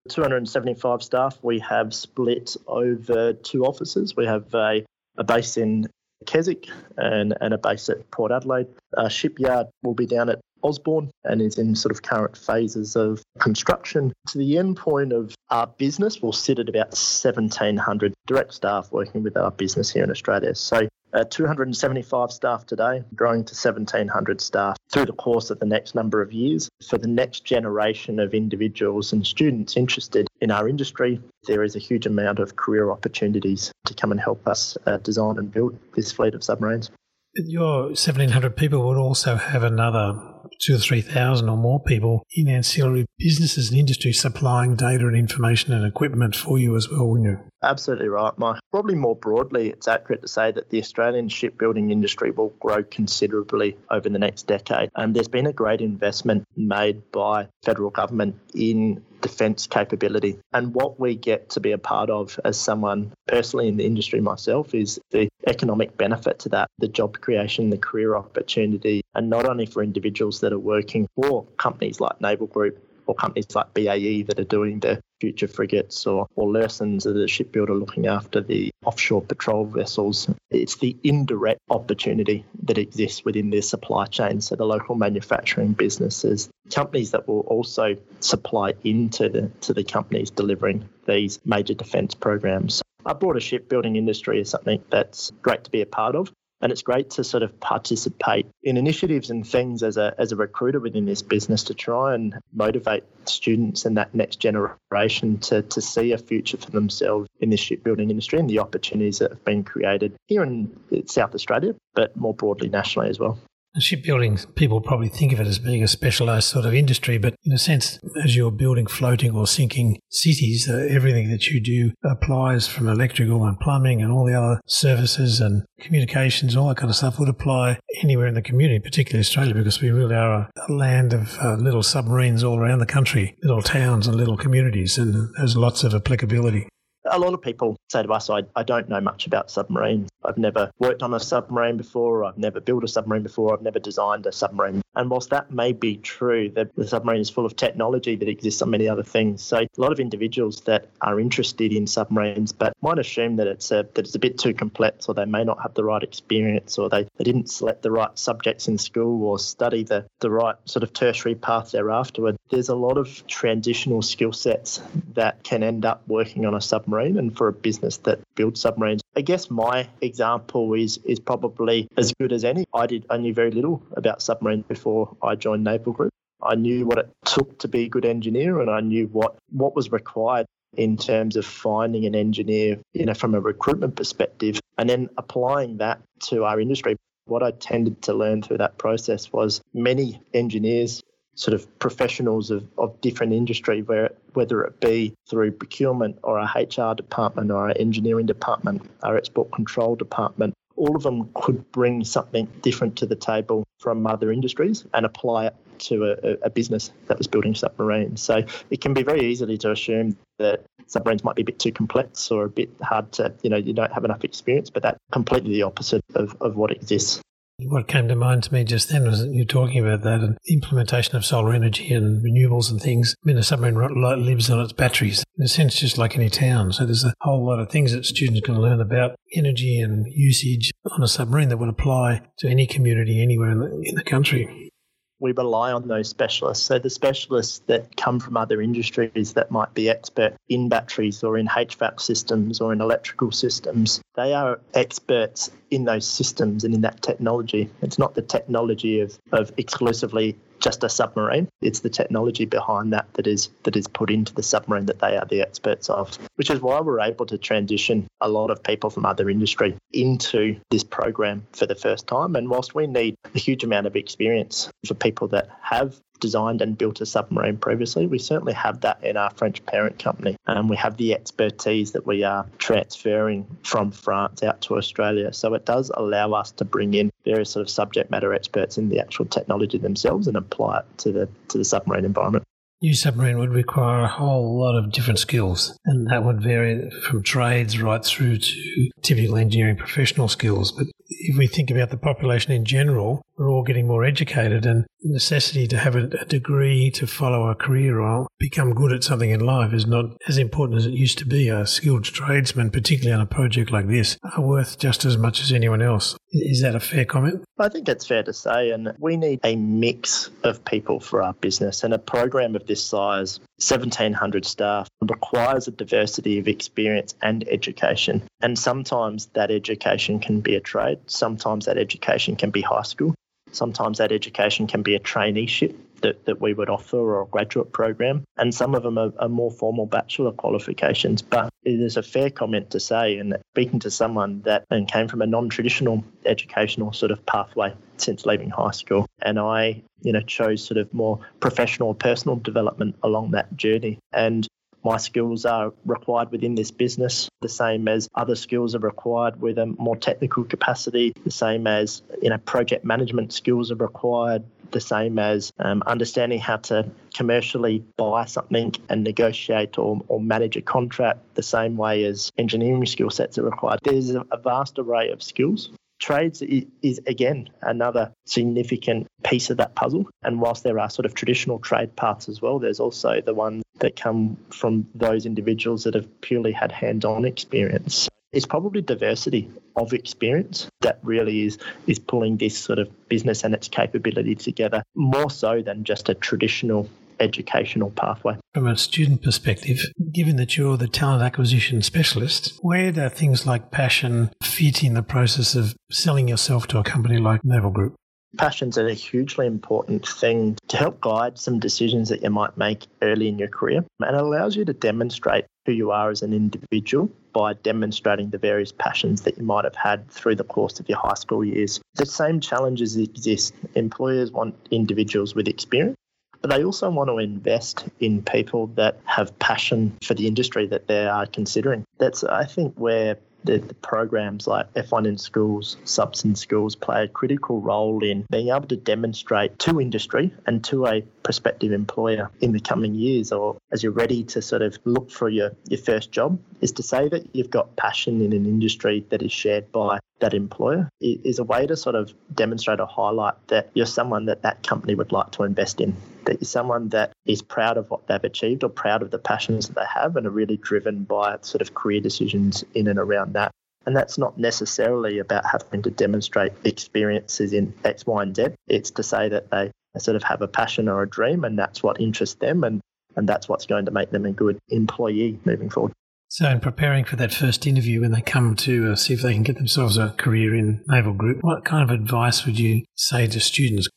275 0.09 1.03
staff, 1.03 1.37
we 1.41 1.59
have 1.59 1.93
split 1.93 2.55
over 2.67 3.33
two 3.33 3.65
offices. 3.65 4.15
We 4.15 4.25
have 4.25 4.53
a, 4.53 4.83
a 5.17 5.23
base 5.23 5.57
in 5.57 5.87
Keswick 6.25 6.67
and, 6.97 7.35
and 7.41 7.53
a 7.53 7.57
base 7.57 7.89
at 7.89 8.09
Port 8.11 8.31
Adelaide. 8.31 8.67
Our 8.97 9.09
shipyard 9.09 9.67
will 9.83 9.93
be 9.93 10.05
down 10.05 10.29
at 10.29 10.39
Osborne 10.67 11.09
and 11.23 11.41
is 11.41 11.57
in 11.57 11.75
sort 11.75 11.91
of 11.91 12.01
current 12.01 12.37
phases 12.37 12.95
of 12.95 13.23
construction. 13.39 14.13
To 14.29 14.37
the 14.37 14.57
end 14.57 14.77
point 14.77 15.13
of 15.13 15.33
our 15.49 15.67
business, 15.67 16.21
will 16.21 16.33
sit 16.33 16.59
at 16.59 16.69
about 16.69 16.87
1,700 16.87 18.13
direct 18.25 18.53
staff 18.53 18.91
working 18.91 19.23
with 19.23 19.37
our 19.37 19.51
business 19.51 19.89
here 19.89 20.03
in 20.03 20.11
Australia. 20.11 20.53
So 20.55 20.87
uh, 21.13 21.23
275 21.23 22.31
staff 22.31 22.65
today, 22.65 23.01
growing 23.15 23.45
to 23.45 23.53
1,700 23.53 24.41
staff 24.41 24.77
through 24.91 25.05
the 25.05 25.13
course 25.13 25.49
of 25.49 25.59
the 25.59 25.65
next 25.65 25.95
number 25.95 26.21
of 26.21 26.33
years. 26.33 26.69
For 26.87 26.97
the 26.97 27.07
next 27.07 27.45
generation 27.45 28.19
of 28.19 28.33
individuals 28.33 29.13
and 29.13 29.25
students 29.25 29.77
interested 29.77 30.27
in 30.41 30.51
our 30.51 30.67
industry, 30.67 31.21
there 31.47 31.63
is 31.63 31.75
a 31.75 31.79
huge 31.79 32.05
amount 32.05 32.39
of 32.39 32.55
career 32.55 32.91
opportunities 32.91 33.71
to 33.85 33.93
come 33.93 34.11
and 34.11 34.19
help 34.19 34.47
us 34.47 34.77
uh, 34.85 34.97
design 34.97 35.37
and 35.37 35.51
build 35.51 35.77
this 35.95 36.11
fleet 36.11 36.35
of 36.35 36.43
submarines. 36.43 36.91
Your 37.35 37.83
1,700 37.83 38.55
people 38.55 38.85
would 38.87 38.97
also 38.97 39.35
have 39.35 39.63
another 39.63 40.19
two 40.59 40.75
or 40.75 40.79
3,000 40.79 41.49
or 41.49 41.57
more 41.57 41.81
people 41.81 42.23
in 42.35 42.47
ancillary 42.47 43.05
businesses 43.17 43.69
and 43.69 43.79
industry 43.79 44.13
supplying 44.13 44.75
data 44.75 45.07
and 45.07 45.15
information 45.15 45.73
and 45.73 45.85
equipment 45.85 46.35
for 46.35 46.57
you 46.57 46.75
as 46.75 46.89
well, 46.89 47.07
wouldn't 47.07 47.29
you? 47.29 47.39
Absolutely 47.63 48.07
right, 48.07 48.37
Mike. 48.37 48.59
Probably 48.71 48.95
more 48.95 49.15
broadly, 49.15 49.69
it's 49.69 49.87
accurate 49.87 50.21
to 50.21 50.27
say 50.27 50.51
that 50.51 50.69
the 50.69 50.79
Australian 50.79 51.27
shipbuilding 51.27 51.89
industry 51.89 52.31
will 52.31 52.49
grow 52.59 52.83
considerably 52.83 53.77
over 53.89 54.09
the 54.09 54.19
next 54.19 54.43
decade. 54.43 54.89
And 54.95 55.15
there's 55.15 55.27
been 55.27 55.47
a 55.47 55.53
great 55.53 55.81
investment 55.81 56.45
made 56.55 57.11
by 57.11 57.47
federal 57.63 57.89
government 57.89 58.35
in 58.53 59.03
defence 59.21 59.65
capability. 59.67 60.39
And 60.53 60.73
what 60.73 60.99
we 60.99 61.15
get 61.15 61.49
to 61.51 61.59
be 61.59 61.71
a 61.71 61.77
part 61.77 62.09
of 62.09 62.39
as 62.45 62.59
someone 62.59 63.11
personally 63.27 63.67
in 63.67 63.77
the 63.77 63.85
industry 63.85 64.21
myself 64.21 64.75
is 64.75 64.99
the 65.09 65.27
economic 65.47 65.97
benefit 65.97 66.39
to 66.39 66.49
that, 66.49 66.69
the 66.79 66.87
job 66.87 67.19
creation, 67.19 67.69
the 67.69 67.77
career 67.77 68.15
opportunity, 68.15 69.01
and 69.15 69.29
not 69.29 69.45
only 69.45 69.65
for 69.65 69.81
individuals 69.81 70.36
that 70.41 70.53
are 70.53 70.59
working 70.59 71.07
for 71.15 71.45
companies 71.57 71.99
like 71.99 72.19
Naval 72.21 72.47
Group 72.47 72.83
or 73.07 73.15
companies 73.15 73.47
like 73.55 73.73
BAE 73.73 74.23
that 74.23 74.39
are 74.39 74.43
doing 74.43 74.79
the 74.79 75.01
future 75.19 75.47
frigates 75.47 76.05
or, 76.05 76.27
or 76.35 76.47
Luerssen 76.47 76.97
as 76.97 77.05
a 77.05 77.27
shipbuilder 77.27 77.73
looking 77.73 78.07
after 78.07 78.41
the 78.41 78.71
offshore 78.85 79.21
patrol 79.21 79.65
vessels. 79.65 80.29
It's 80.51 80.75
the 80.75 80.95
indirect 81.03 81.59
opportunity 81.69 82.45
that 82.63 82.77
exists 82.77 83.25
within 83.25 83.49
their 83.49 83.61
supply 83.61 84.05
chain. 84.05 84.41
So 84.41 84.55
the 84.55 84.65
local 84.65 84.95
manufacturing 84.95 85.73
businesses, 85.73 86.49
companies 86.73 87.11
that 87.11 87.27
will 87.27 87.41
also 87.41 87.95
supply 88.19 88.73
into 88.83 89.29
the 89.29 89.49
to 89.61 89.73
the 89.73 89.83
companies 89.83 90.29
delivering 90.29 90.87
these 91.05 91.39
major 91.45 91.73
defence 91.73 92.13
programs. 92.13 92.83
Our 93.05 93.15
broader 93.15 93.39
shipbuilding 93.39 93.95
industry 93.95 94.41
is 94.41 94.49
something 94.49 94.83
that's 94.89 95.31
great 95.41 95.63
to 95.63 95.71
be 95.71 95.81
a 95.81 95.85
part 95.85 96.15
of. 96.15 96.31
And 96.61 96.71
it's 96.71 96.81
great 96.81 97.11
to 97.11 97.23
sort 97.23 97.43
of 97.43 97.59
participate 97.59 98.47
in 98.63 98.77
initiatives 98.77 99.29
and 99.29 99.47
things 99.47 99.83
as 99.83 99.97
a, 99.97 100.15
as 100.17 100.31
a 100.31 100.35
recruiter 100.35 100.79
within 100.79 101.05
this 101.05 101.21
business 101.21 101.63
to 101.65 101.73
try 101.73 102.15
and 102.15 102.35
motivate 102.51 103.03
students 103.25 103.85
and 103.85 103.97
that 103.97 104.15
next 104.15 104.37
generation 104.37 105.37
to, 105.39 105.61
to 105.61 105.81
see 105.81 106.13
a 106.13 106.17
future 106.17 106.57
for 106.57 106.71
themselves 106.71 107.29
in 107.39 107.51
the 107.51 107.57
shipbuilding 107.57 108.09
industry 108.09 108.39
and 108.39 108.49
the 108.49 108.59
opportunities 108.59 109.19
that 109.19 109.31
have 109.31 109.45
been 109.45 109.63
created 109.63 110.15
here 110.25 110.43
in 110.43 110.71
South 111.05 111.35
Australia, 111.35 111.75
but 111.93 112.15
more 112.17 112.33
broadly 112.33 112.69
nationally 112.69 113.09
as 113.09 113.19
well. 113.19 113.37
Shipbuilding, 113.79 114.37
people 114.55 114.81
probably 114.81 115.09
think 115.09 115.33
of 115.33 115.39
it 115.39 115.47
as 115.47 115.59
being 115.59 115.83
a 115.83 115.87
specialised 115.87 116.49
sort 116.49 116.65
of 116.65 116.73
industry, 116.73 117.17
but 117.17 117.35
in 117.43 117.51
a 117.51 117.57
sense, 117.57 117.99
as 118.23 118.35
you're 118.35 118.51
building 118.51 118.87
floating 118.87 119.35
or 119.35 119.47
sinking 119.47 119.99
cities, 120.09 120.69
uh, 120.69 120.87
everything 120.89 121.29
that 121.29 121.47
you 121.47 121.59
do 121.59 121.91
applies 122.03 122.67
from 122.67 122.87
electrical 122.87 123.45
and 123.45 123.59
plumbing 123.59 124.01
and 124.01 124.11
all 124.11 124.25
the 124.25 124.33
other 124.33 124.59
services 124.65 125.39
and 125.39 125.63
communications, 125.79 126.55
all 126.55 126.69
that 126.69 126.77
kind 126.77 126.89
of 126.89 126.95
stuff 126.95 127.19
would 127.19 127.29
apply 127.29 127.79
anywhere 128.03 128.27
in 128.27 128.33
the 128.33 128.41
community, 128.41 128.79
particularly 128.79 129.21
Australia, 129.21 129.53
because 129.53 129.81
we 129.81 129.91
really 129.91 130.15
are 130.15 130.33
a, 130.33 130.49
a 130.67 130.73
land 130.73 131.13
of 131.13 131.37
uh, 131.39 131.55
little 131.55 131.83
submarines 131.83 132.43
all 132.43 132.59
around 132.59 132.79
the 132.79 132.85
country, 132.85 133.37
little 133.43 133.61
towns 133.61 134.07
and 134.07 134.15
little 134.15 134.37
communities, 134.37 134.97
and 134.97 135.29
there's 135.37 135.57
lots 135.57 135.83
of 135.83 135.93
applicability. 135.93 136.67
A 137.09 137.19
lot 137.19 137.33
of 137.33 137.41
people 137.41 137.77
say 137.89 138.03
to 138.03 138.11
us, 138.11 138.29
I, 138.29 138.43
I 138.55 138.63
don't 138.63 138.89
know 138.89 139.01
much 139.01 139.27
about 139.27 139.49
submarines. 139.49 140.09
I've 140.23 140.37
never 140.37 140.71
worked 140.79 141.03
on 141.03 141.13
a 141.13 141.19
submarine 141.19 141.77
before, 141.77 142.25
I've 142.25 142.37
never 142.37 142.59
built 142.59 142.83
a 142.83 142.87
submarine 142.87 143.23
before, 143.23 143.53
I've 143.53 143.61
never 143.61 143.79
designed 143.79 144.25
a 144.25 144.31
submarine. 144.31 144.81
And 144.95 145.09
whilst 145.09 145.29
that 145.29 145.51
may 145.51 145.73
be 145.73 145.97
true, 145.97 146.49
the, 146.49 146.69
the 146.75 146.87
submarine 146.87 147.21
is 147.21 147.29
full 147.29 147.45
of 147.45 147.55
technology 147.55 148.15
that 148.15 148.27
exists 148.27 148.61
on 148.61 148.71
many 148.71 148.89
other 148.89 149.03
things. 149.03 149.43
So 149.43 149.59
a 149.59 149.67
lot 149.77 149.91
of 149.91 149.99
individuals 149.99 150.61
that 150.61 150.89
are 151.01 151.19
interested 151.19 151.71
in 151.71 151.87
submarines 151.87 152.51
but 152.51 152.73
might 152.81 152.99
assume 152.99 153.37
that 153.37 153.47
it's 153.47 153.71
a 153.71 153.87
that 153.93 153.99
it's 153.99 154.15
a 154.15 154.19
bit 154.19 154.37
too 154.37 154.53
complex 154.53 155.07
or 155.07 155.13
they 155.13 155.25
may 155.25 155.43
not 155.43 155.61
have 155.61 155.75
the 155.75 155.83
right 155.83 156.03
experience 156.03 156.77
or 156.77 156.89
they, 156.89 157.07
they 157.17 157.23
didn't 157.23 157.49
select 157.49 157.83
the 157.83 157.91
right 157.91 158.17
subjects 158.17 158.67
in 158.67 158.77
school 158.77 159.23
or 159.23 159.39
study 159.39 159.83
the, 159.83 160.05
the 160.19 160.29
right 160.29 160.55
sort 160.65 160.83
of 160.83 160.91
tertiary 160.93 161.35
path 161.35 161.71
thereafter. 161.71 162.35
There's 162.49 162.69
a 162.69 162.75
lot 162.75 162.97
of 162.97 163.25
transitional 163.27 164.01
skill 164.01 164.33
sets 164.33 164.81
that 165.13 165.43
can 165.43 165.63
end 165.63 165.85
up 165.85 166.03
working 166.07 166.45
on 166.45 166.55
a 166.55 166.61
submarine 166.61 166.96
and 167.05 167.35
for 167.35 167.47
a 167.47 167.53
business 167.53 167.97
that 167.97 168.19
builds 168.35 168.61
submarines. 168.61 169.01
I 169.15 169.21
guess 169.21 169.49
my 169.49 169.87
example 170.01 170.73
is 170.73 170.97
is 171.05 171.19
probably 171.19 171.87
as 171.97 172.13
good 172.19 172.33
as 172.33 172.43
any. 172.43 172.65
I 172.73 172.87
did 172.87 173.05
I 173.09 173.17
knew 173.17 173.33
very 173.33 173.51
little 173.51 173.83
about 173.95 174.21
submarines 174.21 174.65
before 174.67 175.15
I 175.21 175.35
joined 175.35 175.63
Naval 175.63 175.93
Group. 175.93 176.11
I 176.41 176.55
knew 176.55 176.85
what 176.85 176.99
it 176.99 177.09
took 177.25 177.59
to 177.59 177.67
be 177.67 177.85
a 177.85 177.89
good 177.89 178.05
engineer 178.05 178.59
and 178.59 178.69
I 178.69 178.79
knew 178.79 179.07
what, 179.07 179.35
what 179.51 179.75
was 179.75 179.91
required 179.91 180.45
in 180.75 180.97
terms 180.97 181.35
of 181.35 181.45
finding 181.45 182.05
an 182.05 182.15
engineer, 182.15 182.79
you 182.93 183.05
know, 183.05 183.13
from 183.13 183.33
a 183.33 183.39
recruitment 183.39 183.95
perspective, 183.95 184.59
and 184.77 184.89
then 184.89 185.09
applying 185.17 185.77
that 185.77 186.01
to 186.25 186.43
our 186.43 186.59
industry. 186.59 186.95
What 187.25 187.43
I 187.43 187.51
tended 187.51 188.03
to 188.03 188.13
learn 188.13 188.41
through 188.41 188.59
that 188.59 188.77
process 188.77 189.33
was 189.33 189.61
many 189.73 190.21
engineers 190.33 191.01
sort 191.37 191.53
of 191.53 191.79
professionals 191.79 192.51
of, 192.51 192.65
of 192.77 192.99
different 192.99 193.31
industry, 193.31 193.83
where, 193.83 194.11
whether 194.33 194.63
it 194.63 194.79
be 194.79 195.13
through 195.29 195.51
procurement 195.51 196.17
or 196.23 196.39
our 196.39 196.51
HR 196.55 196.95
department 196.95 197.51
or 197.51 197.69
our 197.69 197.73
engineering 197.79 198.25
department, 198.25 198.81
our 199.03 199.15
export 199.15 199.51
control 199.51 199.95
department, 199.95 200.53
all 200.75 200.95
of 200.95 201.03
them 201.03 201.29
could 201.35 201.71
bring 201.71 202.03
something 202.03 202.47
different 202.61 202.95
to 202.97 203.05
the 203.05 203.15
table 203.15 203.63
from 203.79 204.05
other 204.07 204.31
industries 204.31 204.85
and 204.93 205.05
apply 205.05 205.47
it 205.47 205.55
to 205.79 206.05
a, 206.05 206.45
a, 206.45 206.49
business 206.49 206.91
that 207.05 207.17
was 207.19 207.27
building 207.27 207.53
submarines. 207.53 208.21
So 208.21 208.43
it 208.71 208.81
can 208.81 208.93
be 208.93 209.03
very 209.03 209.21
easily 209.25 209.57
to 209.59 209.71
assume 209.71 210.17
that 210.39 210.65
submarines 210.87 211.23
might 211.23 211.35
be 211.35 211.43
a 211.43 211.45
bit 211.45 211.59
too 211.59 211.71
complex 211.71 212.31
or 212.31 212.45
a 212.45 212.49
bit 212.49 212.69
hard 212.81 213.11
to, 213.13 213.33
you 213.43 213.49
know, 213.49 213.57
you 213.57 213.73
don't 213.73 213.91
have 213.93 214.05
enough 214.05 214.23
experience, 214.23 214.71
but 214.71 214.81
that's 214.81 214.97
completely 215.11 215.53
the 215.53 215.63
opposite 215.63 216.03
of, 216.15 216.35
of 216.41 216.55
what 216.55 216.71
exists. 216.71 217.21
What 217.59 217.87
came 217.87 218.07
to 218.07 218.15
mind 218.15 218.43
to 218.43 218.53
me 218.53 218.63
just 218.63 218.89
then 218.89 219.05
was 219.05 219.25
you're 219.25 219.43
talking 219.43 219.79
about 219.79 220.03
that 220.03 220.19
and 220.19 220.37
implementation 220.47 221.15
of 221.15 221.25
solar 221.25 221.53
energy 221.53 221.91
and 221.91 222.23
renewables 222.23 222.69
and 222.69 222.79
things. 222.79 223.15
I 223.23 223.25
mean, 223.25 223.37
a 223.37 223.41
submarine 223.41 223.75
lives 223.99 224.51
on 224.51 224.59
its 224.59 224.73
batteries, 224.73 225.23
in 225.39 225.45
a 225.45 225.47
sense, 225.47 225.79
just 225.79 225.97
like 225.97 226.15
any 226.15 226.29
town. 226.29 226.71
So 226.71 226.85
there's 226.85 227.03
a 227.03 227.15
whole 227.21 227.43
lot 227.43 227.59
of 227.59 227.71
things 227.71 227.93
that 227.93 228.05
students 228.05 228.41
can 228.41 228.61
learn 228.61 228.79
about 228.79 229.15
energy 229.33 229.79
and 229.79 230.05
usage 230.07 230.71
on 230.91 231.01
a 231.01 231.07
submarine 231.07 231.49
that 231.49 231.57
would 231.57 231.67
apply 231.67 232.21
to 232.37 232.47
any 232.47 232.67
community 232.67 233.23
anywhere 233.23 233.49
in 233.49 233.59
the, 233.59 233.81
in 233.85 233.95
the 233.95 234.03
country. 234.03 234.71
We 235.19 235.31
rely 235.31 235.71
on 235.71 235.87
those 235.87 236.09
specialists. 236.09 236.65
So 236.65 236.79
the 236.79 236.89
specialists 236.89 237.59
that 237.67 237.95
come 237.97 238.19
from 238.19 238.37
other 238.37 238.61
industries 238.61 239.33
that 239.33 239.51
might 239.51 239.73
be 239.73 239.89
expert 239.89 240.35
in 240.49 240.69
batteries 240.69 241.23
or 241.23 241.37
in 241.37 241.47
HVAC 241.47 241.99
systems 241.99 242.61
or 242.61 242.71
in 242.73 242.81
electrical 242.81 243.31
systems, 243.31 244.01
they 244.15 244.33
are 244.33 244.59
experts 244.73 245.51
in 245.71 245.85
those 245.85 246.07
systems 246.07 246.63
and 246.63 246.73
in 246.73 246.81
that 246.81 247.01
technology. 247.01 247.69
It's 247.81 247.97
not 247.97 248.15
the 248.15 248.21
technology 248.21 248.99
of, 248.99 249.17
of 249.31 249.51
exclusively 249.57 250.37
just 250.59 250.83
a 250.83 250.89
submarine. 250.89 251.47
It's 251.61 251.79
the 251.79 251.89
technology 251.89 252.45
behind 252.45 252.93
that 252.93 253.13
that 253.13 253.27
is 253.27 253.49
that 253.63 253.75
is 253.75 253.87
put 253.87 254.09
into 254.09 254.33
the 254.33 254.43
submarine 254.43 254.85
that 254.87 254.99
they 254.99 255.17
are 255.17 255.25
the 255.25 255.41
experts 255.41 255.89
of, 255.89 256.17
which 256.35 256.49
is 256.49 256.61
why 256.61 256.79
we're 256.81 257.01
able 257.01 257.25
to 257.27 257.37
transition 257.37 258.07
a 258.21 258.29
lot 258.29 258.49
of 258.49 258.63
people 258.63 258.89
from 258.89 259.05
other 259.05 259.29
industry 259.29 259.75
into 259.93 260.59
this 260.69 260.83
program 260.83 261.45
for 261.53 261.65
the 261.65 261.75
first 261.75 262.07
time. 262.07 262.35
And 262.35 262.49
whilst 262.49 262.75
we 262.75 262.87
need 262.87 263.15
a 263.23 263.39
huge 263.39 263.63
amount 263.63 263.87
of 263.87 263.95
experience 263.95 264.69
for 264.85 264.93
people 264.93 265.27
that 265.29 265.49
have 265.61 265.99
designed 266.19 266.61
and 266.61 266.77
built 266.77 267.01
a 267.01 267.05
submarine 267.05 267.57
previously. 267.57 268.07
We 268.07 268.19
certainly 268.19 268.53
have 268.53 268.81
that 268.81 269.03
in 269.03 269.17
our 269.17 269.29
French 269.31 269.65
parent 269.65 269.99
company. 269.99 270.35
And 270.47 270.69
we 270.69 270.75
have 270.77 270.97
the 270.97 271.13
expertise 271.13 271.91
that 271.91 272.05
we 272.05 272.23
are 272.23 272.45
transferring 272.57 273.45
from 273.63 273.91
France 273.91 274.43
out 274.43 274.61
to 274.61 274.77
Australia. 274.77 275.33
So 275.33 275.53
it 275.53 275.65
does 275.65 275.91
allow 275.95 276.33
us 276.33 276.51
to 276.51 276.65
bring 276.65 276.93
in 276.93 277.11
various 277.25 277.51
sort 277.51 277.61
of 277.61 277.69
subject 277.69 278.11
matter 278.11 278.33
experts 278.33 278.77
in 278.77 278.89
the 278.89 278.99
actual 278.99 279.25
technology 279.25 279.77
themselves 279.77 280.27
and 280.27 280.37
apply 280.37 280.79
it 280.79 280.85
to 280.99 281.11
the 281.11 281.29
to 281.49 281.57
the 281.57 281.65
submarine 281.65 282.05
environment. 282.05 282.43
New 282.79 282.93
submarine 282.93 283.39
would 283.39 283.49
require 283.49 284.01
a 284.01 284.07
whole 284.07 284.59
lot 284.59 284.77
of 284.77 284.91
different 284.91 285.17
skills, 285.17 285.75
and 285.85 286.07
that 286.11 286.23
would 286.23 286.41
vary 286.41 286.91
from 286.91 287.23
trades 287.23 287.81
right 287.81 288.05
through 288.05 288.37
to 288.37 288.89
typical 289.01 289.35
engineering 289.35 289.77
professional 289.77 290.27
skills. 290.27 290.71
But 290.71 290.85
if 291.09 291.37
we 291.37 291.47
think 291.47 291.71
about 291.71 291.89
the 291.89 291.97
population 291.97 292.51
in 292.51 292.65
general, 292.65 293.21
we're 293.37 293.49
all 293.49 293.63
getting 293.63 293.87
more 293.87 294.03
educated 294.03 294.65
and 294.65 294.85
the 295.01 295.13
necessity 295.13 295.67
to 295.67 295.77
have 295.77 295.95
a, 295.95 296.07
degree 296.27 296.89
to 296.91 297.07
follow 297.07 297.47
a 297.47 297.55
career 297.55 297.99
or 297.99 298.27
become 298.39 298.73
good 298.73 298.91
at 298.91 299.03
something 299.03 299.29
in 299.29 299.39
life 299.39 299.73
is 299.73 299.85
not 299.85 300.05
as 300.27 300.37
important 300.37 300.77
as 300.77 300.85
it 300.85 300.93
used 300.93 301.17
to 301.17 301.25
be. 301.25 301.47
A 301.47 301.65
skilled 301.65 302.03
tradesman, 302.03 302.71
particularly 302.71 303.13
on 303.13 303.21
a 303.21 303.25
project 303.25 303.71
like 303.71 303.87
this, 303.87 304.17
are 304.35 304.43
worth 304.43 304.77
just 304.77 305.05
as 305.05 305.17
much 305.17 305.41
as 305.41 305.51
anyone 305.51 305.81
else. 305.81 306.17
Is 306.31 306.61
that 306.61 306.75
a 306.75 306.79
fair 306.79 307.05
comment? 307.05 307.43
I 307.59 307.69
think 307.69 307.87
it's 307.87 308.05
fair 308.05 308.23
to 308.23 308.33
say, 308.33 308.71
and 308.71 308.93
we 308.99 309.15
need 309.15 309.39
a 309.43 309.55
mix 309.55 310.29
of 310.43 310.63
people 310.65 310.99
for 310.99 311.21
our 311.21 311.33
business. 311.33 311.83
And 311.83 311.93
a 311.93 311.99
program 311.99 312.55
of 312.55 312.67
this 312.67 312.83
size, 312.83 313.39
1,700 313.59 314.45
staff, 314.45 314.89
requires 315.01 315.67
a 315.67 315.71
diversity 315.71 316.39
of 316.39 316.47
experience 316.47 317.15
and 317.21 317.47
education. 317.47 318.23
And 318.41 318.59
sometimes 318.59 319.27
that 319.27 319.51
education 319.51 320.19
can 320.19 320.41
be 320.41 320.55
a 320.55 320.59
trade, 320.59 320.96
sometimes 321.05 321.65
that 321.65 321.77
education 321.77 322.35
can 322.35 322.49
be 322.51 322.61
high 322.61 322.83
school, 322.83 323.13
Sometimes 323.51 323.97
that 323.97 324.11
education 324.11 324.67
can 324.67 324.81
be 324.81 324.95
a 324.95 324.99
traineeship 324.99 325.75
that, 326.01 326.25
that 326.25 326.39
we 326.39 326.53
would 326.53 326.69
offer 326.69 326.97
or 326.97 327.23
a 327.23 327.25
graduate 327.25 327.71
program. 327.71 328.23
And 328.37 328.53
some 328.53 328.75
of 328.75 328.83
them 328.83 328.97
are, 328.97 329.11
are, 329.19 329.29
more 329.29 329.49
formal 329.49 329.85
bachelor 329.85 330.31
qualifications. 330.31 331.21
But 331.21 331.49
it 331.63 331.79
is 331.79 331.97
a 331.97 332.03
fair 332.03 332.29
comment 332.29 332.71
to 332.71 332.79
say, 332.79 333.17
and 333.17 333.37
speaking 333.53 333.79
to 333.79 333.91
someone 333.91 334.41
that 334.41 334.65
and 334.69 334.87
came 334.87 335.07
from 335.07 335.21
a 335.21 335.27
non 335.27 335.49
traditional 335.49 336.03
educational 336.25 336.93
sort 336.93 337.11
of 337.11 337.25
pathway 337.25 337.73
since 337.97 338.25
leaving 338.25 338.49
high 338.49 338.71
school. 338.71 339.07
And 339.21 339.39
I, 339.39 339.81
you 340.01 340.11
know, 340.11 340.21
chose 340.21 340.63
sort 340.63 340.77
of 340.77 340.93
more 340.93 341.19
professional, 341.39 341.93
personal 341.95 342.35
development 342.35 342.95
along 343.01 343.31
that 343.31 343.55
journey. 343.55 343.97
And 344.11 344.47
my 344.87 344.95
skills 344.95 345.43
are 345.45 345.73
required 345.85 346.31
within 346.31 346.55
this 346.55 346.71
business, 346.71 347.29
the 347.41 347.49
same 347.49 347.89
as 347.89 348.07
other 348.15 348.35
skills 348.35 348.73
are 348.73 348.79
required 348.79 349.41
with 349.41 349.57
a 349.57 349.65
more 349.65 349.97
technical 349.97 350.45
capacity, 350.45 351.13
the 351.25 351.31
same 351.45 351.67
as 351.67 352.01
you 352.21 352.29
know 352.29 352.37
project 352.37 352.85
management 352.85 353.33
skills 353.33 353.69
are 353.69 353.75
required, 353.75 354.45
the 354.71 354.79
same 354.79 355.19
as 355.19 355.51
um, 355.59 355.83
understanding 355.85 356.39
how 356.39 356.55
to 356.55 356.89
commercially 357.13 357.83
buy 357.97 358.23
something 358.23 358.73
and 358.87 359.03
negotiate 359.03 359.77
or, 359.77 359.99
or 360.07 360.21
manage 360.21 360.55
a 360.55 360.61
contract, 360.61 361.19
the 361.35 361.43
same 361.43 361.75
way 361.75 362.05
as 362.05 362.31
engineering 362.37 362.85
skill 362.85 363.09
sets 363.09 363.37
are 363.37 363.43
required. 363.43 363.79
There's 363.83 364.11
a, 364.11 364.37
vast 364.41 364.79
array 364.79 365.09
of 365.09 365.21
skills 365.21 365.69
trades 365.99 366.43
is 366.43 366.99
again 367.07 367.49
another 367.61 368.13
significant 368.25 369.07
piece 369.23 369.49
of 369.49 369.57
that 369.57 369.75
puzzle. 369.75 370.07
And 370.23 370.39
whilst 370.39 370.63
there 370.63 370.79
are 370.79 370.89
sort 370.89 371.05
of 371.05 371.13
traditional 371.13 371.59
trade 371.59 371.95
paths 371.95 372.29
as 372.29 372.41
well, 372.41 372.59
there's 372.59 372.79
also 372.79 373.19
the 373.21 373.33
ones 373.33 373.63
that 373.79 373.95
come 373.95 374.37
from 374.49 374.87
those 374.95 375.25
individuals 375.25 375.83
that 375.83 375.93
have 375.93 376.21
purely 376.21 376.51
had 376.51 376.71
hands 376.71 377.05
on 377.05 377.25
experience. 377.25 378.09
It's 378.33 378.45
probably 378.45 378.81
diversity 378.81 379.49
of 379.75 379.93
experience 379.93 380.67
that 380.81 380.99
really 381.01 381.45
is 381.45 381.57
is 381.87 381.97
pulling 381.97 382.37
this 382.37 382.57
sort 382.57 382.79
of 382.79 382.89
business 383.07 383.43
and 383.43 383.53
its 383.53 383.67
capability 383.67 384.35
together 384.35 384.83
more 384.95 385.29
so 385.29 385.61
than 385.61 385.83
just 385.83 386.09
a 386.09 386.13
traditional 386.13 386.89
educational 387.19 387.89
pathway. 387.91 388.37
From 388.53 388.67
a 388.67 388.77
student 388.77 389.23
perspective, 389.23 389.79
given 390.11 390.35
that 390.37 390.57
you're 390.57 390.77
the 390.77 390.87
talent 390.87 391.23
acquisition 391.23 391.81
specialist, 391.81 392.57
where 392.61 392.91
do 392.91 393.09
things 393.09 393.45
like 393.45 393.71
passion 393.71 394.31
fit 394.43 394.83
in 394.83 394.93
the 394.93 395.03
process 395.03 395.55
of 395.55 395.75
selling 395.91 396.27
yourself 396.27 396.67
to 396.67 396.79
a 396.79 396.83
company 396.83 397.17
like 397.17 397.43
Naval 397.43 397.71
Group? 397.71 397.95
Passion's 398.37 398.77
are 398.77 398.87
a 398.87 398.93
hugely 398.93 399.47
important 399.47 400.07
thing 400.07 400.57
to 400.67 400.77
help 400.77 400.99
guide 400.99 401.39
some 401.39 401.59
decisions 401.59 402.09
that 402.09 402.21
you 402.21 402.29
might 402.29 402.57
make 402.57 402.87
early 403.01 403.27
in 403.27 403.39
your 403.39 403.47
career. 403.47 403.85
And 404.01 404.15
it 404.15 404.21
allows 404.21 404.55
you 404.55 404.65
to 404.65 404.73
demonstrate 404.73 405.45
who 405.65 405.71
you 405.71 405.91
are 405.91 406.09
as 406.09 406.21
an 406.21 406.33
individual 406.33 407.09
by 407.33 407.53
demonstrating 407.53 408.29
the 408.29 408.37
various 408.37 408.71
passions 408.71 409.21
that 409.21 409.37
you 409.37 409.43
might 409.43 409.63
have 409.63 409.75
had 409.75 410.09
through 410.09 410.35
the 410.35 410.43
course 410.43 410.79
of 410.79 410.89
your 410.89 410.97
high 410.97 411.15
school 411.15 411.43
years. 411.43 411.79
The 411.95 412.05
same 412.05 412.39
challenges 412.39 412.97
exist. 412.97 413.53
Employers 413.75 414.31
want 414.31 414.55
individuals 414.71 415.33
with 415.33 415.47
experience 415.47 415.95
but 416.41 416.51
they 416.51 416.63
also 416.63 416.89
want 416.89 417.09
to 417.09 417.17
invest 417.17 417.87
in 417.99 418.21
people 418.21 418.67
that 418.67 418.99
have 419.05 419.37
passion 419.39 419.97
for 420.03 420.13
the 420.13 420.27
industry 420.27 420.67
that 420.67 420.87
they 420.87 421.07
are 421.07 421.25
considering. 421.25 421.83
That's, 421.97 422.23
I 422.23 422.45
think, 422.45 422.75
where 422.75 423.17
the, 423.47 423.57
the, 423.59 423.73
programs 423.73 424.47
like 424.47 424.71
F1 424.73 425.07
in 425.07 425.17
schools, 425.17 425.77
Subs 425.85 426.25
in 426.25 426.35
schools 426.35 426.75
play 426.75 427.05
a 427.05 427.07
critical 427.07 427.61
role 427.61 428.03
in 428.03 428.25
being 428.29 428.49
able 428.49 428.67
to 428.67 428.75
demonstrate 428.75 429.57
to 429.59 429.79
industry 429.79 430.33
and 430.45 430.63
to 430.65 430.85
a 430.85 431.01
prospective 431.23 431.71
employer 431.71 432.29
in 432.41 432.51
the 432.51 432.59
coming 432.59 432.93
years 432.93 433.31
or 433.31 433.57
as 433.71 433.81
you're 433.81 433.93
ready 433.93 434.23
to 434.23 434.41
sort 434.41 434.61
of 434.61 434.77
look 434.85 435.09
for 435.09 435.29
your, 435.29 435.51
your 435.69 435.79
first 435.79 436.11
job 436.11 436.39
is 436.61 436.73
to 436.73 436.83
say 436.83 437.07
that 437.07 437.33
you've 437.33 437.49
got 437.49 437.75
passion 437.77 438.21
in 438.21 438.33
an 438.33 438.45
industry 438.45 439.05
that 439.09 439.21
is 439.21 439.31
shared 439.31 439.71
by 439.71 439.99
that 440.19 440.33
employer 440.33 440.89
is 440.99 441.39
a 441.39 441.43
way 441.43 441.67
to 441.67 441.77
sort 441.77 441.95
of 441.95 442.13
demonstrate 442.33 442.79
or 442.79 442.87
highlight 442.87 443.35
that 443.47 443.69
you're 443.73 443.85
someone 443.85 444.25
that 444.25 444.41
that 444.41 444.63
company 444.63 444.95
would 444.95 445.11
like 445.11 445.31
to 445.31 445.43
invest 445.43 445.79
in, 445.79 445.95
that 446.25 446.41
you're 446.41 446.47
someone 446.47 446.89
that 446.89 447.11
is 447.25 447.41
proud 447.41 447.77
of 447.77 447.89
what 447.89 448.07
they've 448.07 448.23
achieved 448.23 448.63
or 448.63 448.69
proud 448.69 449.01
of 449.01 449.11
the 449.11 449.19
passions 449.19 449.67
that 449.67 449.75
they 449.75 449.85
have 449.87 450.15
and 450.15 450.25
are 450.25 450.31
really 450.31 450.57
driven 450.57 451.03
by 451.03 451.37
sort 451.41 451.61
of 451.61 451.73
career 451.73 452.01
decisions 452.01 452.63
in 452.73 452.87
and 452.87 452.99
around 452.99 453.33
that. 453.33 453.51
And 453.85 453.95
that's 453.95 454.17
not 454.17 454.37
necessarily 454.37 455.19
about 455.19 455.45
having 455.45 455.81
to 455.83 455.89
demonstrate 455.89 456.51
experiences 456.65 457.53
in 457.53 457.73
X, 457.85 458.05
Y, 458.05 458.21
and 458.21 458.35
Z. 458.35 458.47
It's 458.67 458.91
to 458.91 459.03
say 459.03 459.29
that 459.29 459.49
they 459.49 459.71
sort 459.97 460.15
of 460.15 460.23
have 460.23 460.41
a 460.41 460.47
passion 460.47 460.89
or 460.89 461.01
a 461.01 461.09
dream 461.09 461.43
and 461.43 461.57
that's 461.57 461.81
what 461.81 462.01
interests 462.01 462.35
them 462.35 462.63
and, 462.63 462.81
and 463.15 463.27
that's 463.29 463.47
what's 463.47 463.65
going 463.65 463.85
to 463.85 463.91
make 463.91 464.11
them 464.11 464.25
a 464.25 464.31
good 464.31 464.59
employee 464.69 465.39
moving 465.45 465.69
forward. 465.69 465.93
So, 466.29 466.49
in 466.49 466.59
preparing 466.59 467.05
for 467.05 467.15
that 467.15 467.33
first 467.33 467.65
interview, 467.65 468.01
when 468.01 468.11
they 468.11 468.21
come 468.21 468.55
to 468.57 468.91
uh, 468.91 468.95
see 468.95 469.13
if 469.13 469.21
they 469.21 469.33
can 469.33 469.43
get 469.43 469.55
themselves 469.55 469.97
a 469.97 470.09
career 470.09 470.53
in 470.53 470.83
Naval 470.87 471.13
Group, 471.13 471.39
what 471.41 471.63
kind 471.63 471.89
of 471.89 471.89
advice 471.89 472.45
would 472.45 472.59
you 472.59 472.83
say 472.95 473.27
to 473.27 473.39
students? 473.39 473.87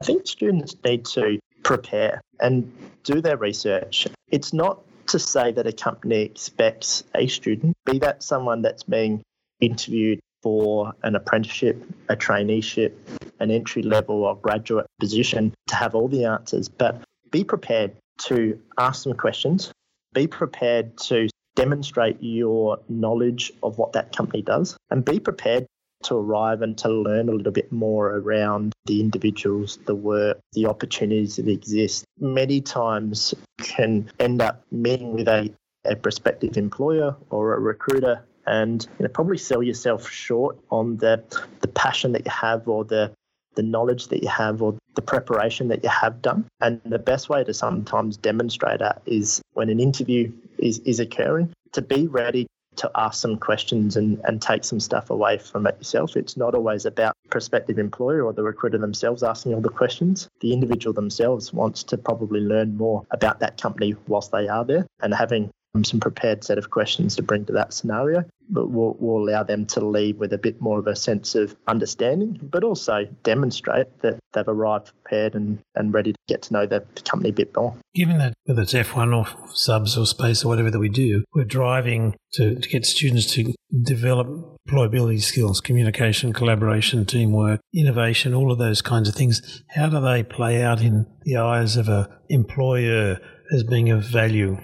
I 0.00 0.04
think 0.04 0.26
students 0.26 0.74
need 0.84 1.04
to 1.06 1.40
prepare 1.64 2.20
and 2.38 2.72
do 3.02 3.20
their 3.20 3.36
research. 3.36 4.06
It's 4.30 4.52
not 4.52 4.80
to 5.08 5.18
say 5.18 5.50
that 5.52 5.66
a 5.66 5.72
company 5.72 6.22
expects 6.22 7.02
a 7.14 7.26
student, 7.26 7.76
be 7.84 7.98
that 7.98 8.22
someone 8.22 8.62
that's 8.62 8.84
being 8.84 9.22
interviewed 9.60 10.20
for 10.42 10.92
an 11.02 11.16
apprenticeship, 11.16 11.82
a 12.08 12.16
traineeship, 12.16 12.92
an 13.40 13.50
entry 13.50 13.82
level 13.82 14.24
or 14.24 14.36
graduate 14.36 14.86
position, 15.00 15.52
to 15.66 15.74
have 15.74 15.94
all 15.94 16.08
the 16.08 16.24
answers, 16.24 16.68
but 16.68 17.02
be 17.30 17.42
prepared 17.42 17.96
to 18.18 18.58
ask 18.78 19.02
some 19.02 19.14
questions. 19.14 19.72
Be 20.14 20.26
prepared 20.26 20.96
to 20.98 21.28
demonstrate 21.56 22.16
your 22.20 22.78
knowledge 22.88 23.52
of 23.62 23.78
what 23.78 23.92
that 23.92 24.14
company 24.16 24.42
does 24.42 24.76
and 24.90 25.04
be 25.04 25.20
prepared 25.20 25.66
to 26.02 26.14
arrive 26.14 26.62
and 26.62 26.78
to 26.78 26.88
learn 26.88 27.28
a 27.28 27.32
little 27.32 27.52
bit 27.52 27.70
more 27.70 28.16
around 28.16 28.72
the 28.86 29.00
individuals, 29.00 29.78
the 29.84 29.94
work, 29.94 30.38
the 30.52 30.66
opportunities 30.66 31.36
that 31.36 31.48
exist. 31.48 32.04
Many 32.18 32.60
times 32.60 33.34
can 33.58 34.10
end 34.18 34.40
up 34.40 34.64
meeting 34.70 35.12
with 35.12 35.28
a, 35.28 35.52
a 35.84 35.96
prospective 35.96 36.56
employer 36.56 37.16
or 37.28 37.54
a 37.54 37.60
recruiter 37.60 38.24
and 38.46 38.86
you 38.98 39.04
know, 39.04 39.10
probably 39.10 39.36
sell 39.36 39.62
yourself 39.62 40.10
short 40.10 40.58
on 40.70 40.96
the 40.96 41.22
the 41.60 41.68
passion 41.68 42.12
that 42.12 42.24
you 42.24 42.30
have 42.30 42.66
or 42.66 42.84
the 42.84 43.12
the 43.54 43.62
knowledge 43.62 44.08
that 44.08 44.22
you 44.22 44.28
have 44.28 44.62
or 44.62 44.76
the 44.94 45.02
preparation 45.02 45.68
that 45.68 45.82
you 45.82 45.90
have 45.90 46.22
done. 46.22 46.46
And 46.60 46.80
the 46.84 46.98
best 46.98 47.28
way 47.28 47.44
to 47.44 47.52
sometimes 47.52 48.16
demonstrate 48.16 48.78
that 48.78 49.02
is 49.06 49.42
when 49.54 49.68
an 49.68 49.80
interview 49.80 50.32
is, 50.60 50.78
is 50.80 51.00
occurring, 51.00 51.52
to 51.72 51.82
be 51.82 52.06
ready 52.06 52.46
to 52.76 52.90
ask 52.94 53.20
some 53.20 53.36
questions 53.36 53.96
and, 53.96 54.20
and 54.24 54.40
take 54.40 54.64
some 54.64 54.80
stuff 54.80 55.10
away 55.10 55.38
from 55.38 55.66
it 55.66 55.76
yourself. 55.78 56.16
It's 56.16 56.36
not 56.36 56.54
always 56.54 56.86
about 56.86 57.14
prospective 57.28 57.78
employer 57.78 58.24
or 58.24 58.32
the 58.32 58.42
recruiter 58.42 58.78
themselves 58.78 59.22
asking 59.22 59.54
all 59.54 59.60
the 59.60 59.68
questions. 59.68 60.28
The 60.40 60.52
individual 60.52 60.94
themselves 60.94 61.52
wants 61.52 61.82
to 61.84 61.98
probably 61.98 62.40
learn 62.40 62.76
more 62.76 63.04
about 63.10 63.40
that 63.40 63.60
company 63.60 63.96
whilst 64.06 64.32
they 64.32 64.48
are 64.48 64.64
there 64.64 64.86
and 65.02 65.12
having 65.12 65.50
some 65.84 66.00
prepared 66.00 66.44
set 66.44 66.58
of 66.58 66.70
questions 66.70 67.16
to 67.16 67.22
bring 67.22 67.44
to 67.46 67.52
that 67.52 67.72
scenario, 67.72 68.24
but 68.48 68.70
will 68.70 68.96
will 68.98 69.22
allow 69.22 69.42
them 69.42 69.64
to 69.66 69.84
leave 69.84 70.18
with 70.18 70.32
a 70.32 70.38
bit 70.38 70.60
more 70.60 70.78
of 70.78 70.86
a 70.86 70.96
sense 70.96 71.34
of 71.34 71.54
understanding, 71.68 72.38
but 72.42 72.64
also 72.64 73.04
demonstrate 73.22 73.86
that 74.00 74.18
they've 74.32 74.48
arrived 74.48 74.90
prepared 75.02 75.34
and, 75.34 75.60
and 75.76 75.94
ready 75.94 76.12
to 76.12 76.18
get 76.26 76.42
to 76.42 76.52
know 76.52 76.66
the 76.66 76.84
company 77.04 77.30
a 77.30 77.32
bit 77.32 77.54
more. 77.56 77.74
Given 77.94 78.18
that 78.18 78.34
whether 78.44 78.62
it's 78.62 78.74
F1 78.74 79.16
or 79.16 79.48
subs 79.54 79.96
or 79.96 80.06
space 80.06 80.44
or 80.44 80.48
whatever 80.48 80.70
that 80.70 80.78
we 80.80 80.88
do, 80.88 81.24
we're 81.34 81.44
driving 81.44 82.16
to, 82.32 82.56
to 82.56 82.68
get 82.68 82.84
students 82.84 83.32
to 83.34 83.54
develop 83.82 84.28
employability 84.68 85.22
skills, 85.22 85.60
communication, 85.60 86.32
collaboration, 86.32 87.04
teamwork, 87.04 87.60
innovation, 87.74 88.34
all 88.34 88.50
of 88.50 88.58
those 88.58 88.82
kinds 88.82 89.08
of 89.08 89.14
things. 89.14 89.62
How 89.70 89.88
do 89.88 90.00
they 90.00 90.22
play 90.24 90.62
out 90.62 90.80
in 90.80 91.06
the 91.22 91.36
eyes 91.36 91.76
of 91.76 91.88
an 91.88 92.06
employer 92.28 93.18
as 93.52 93.62
being 93.62 93.90
of 93.90 94.04
value? 94.04 94.58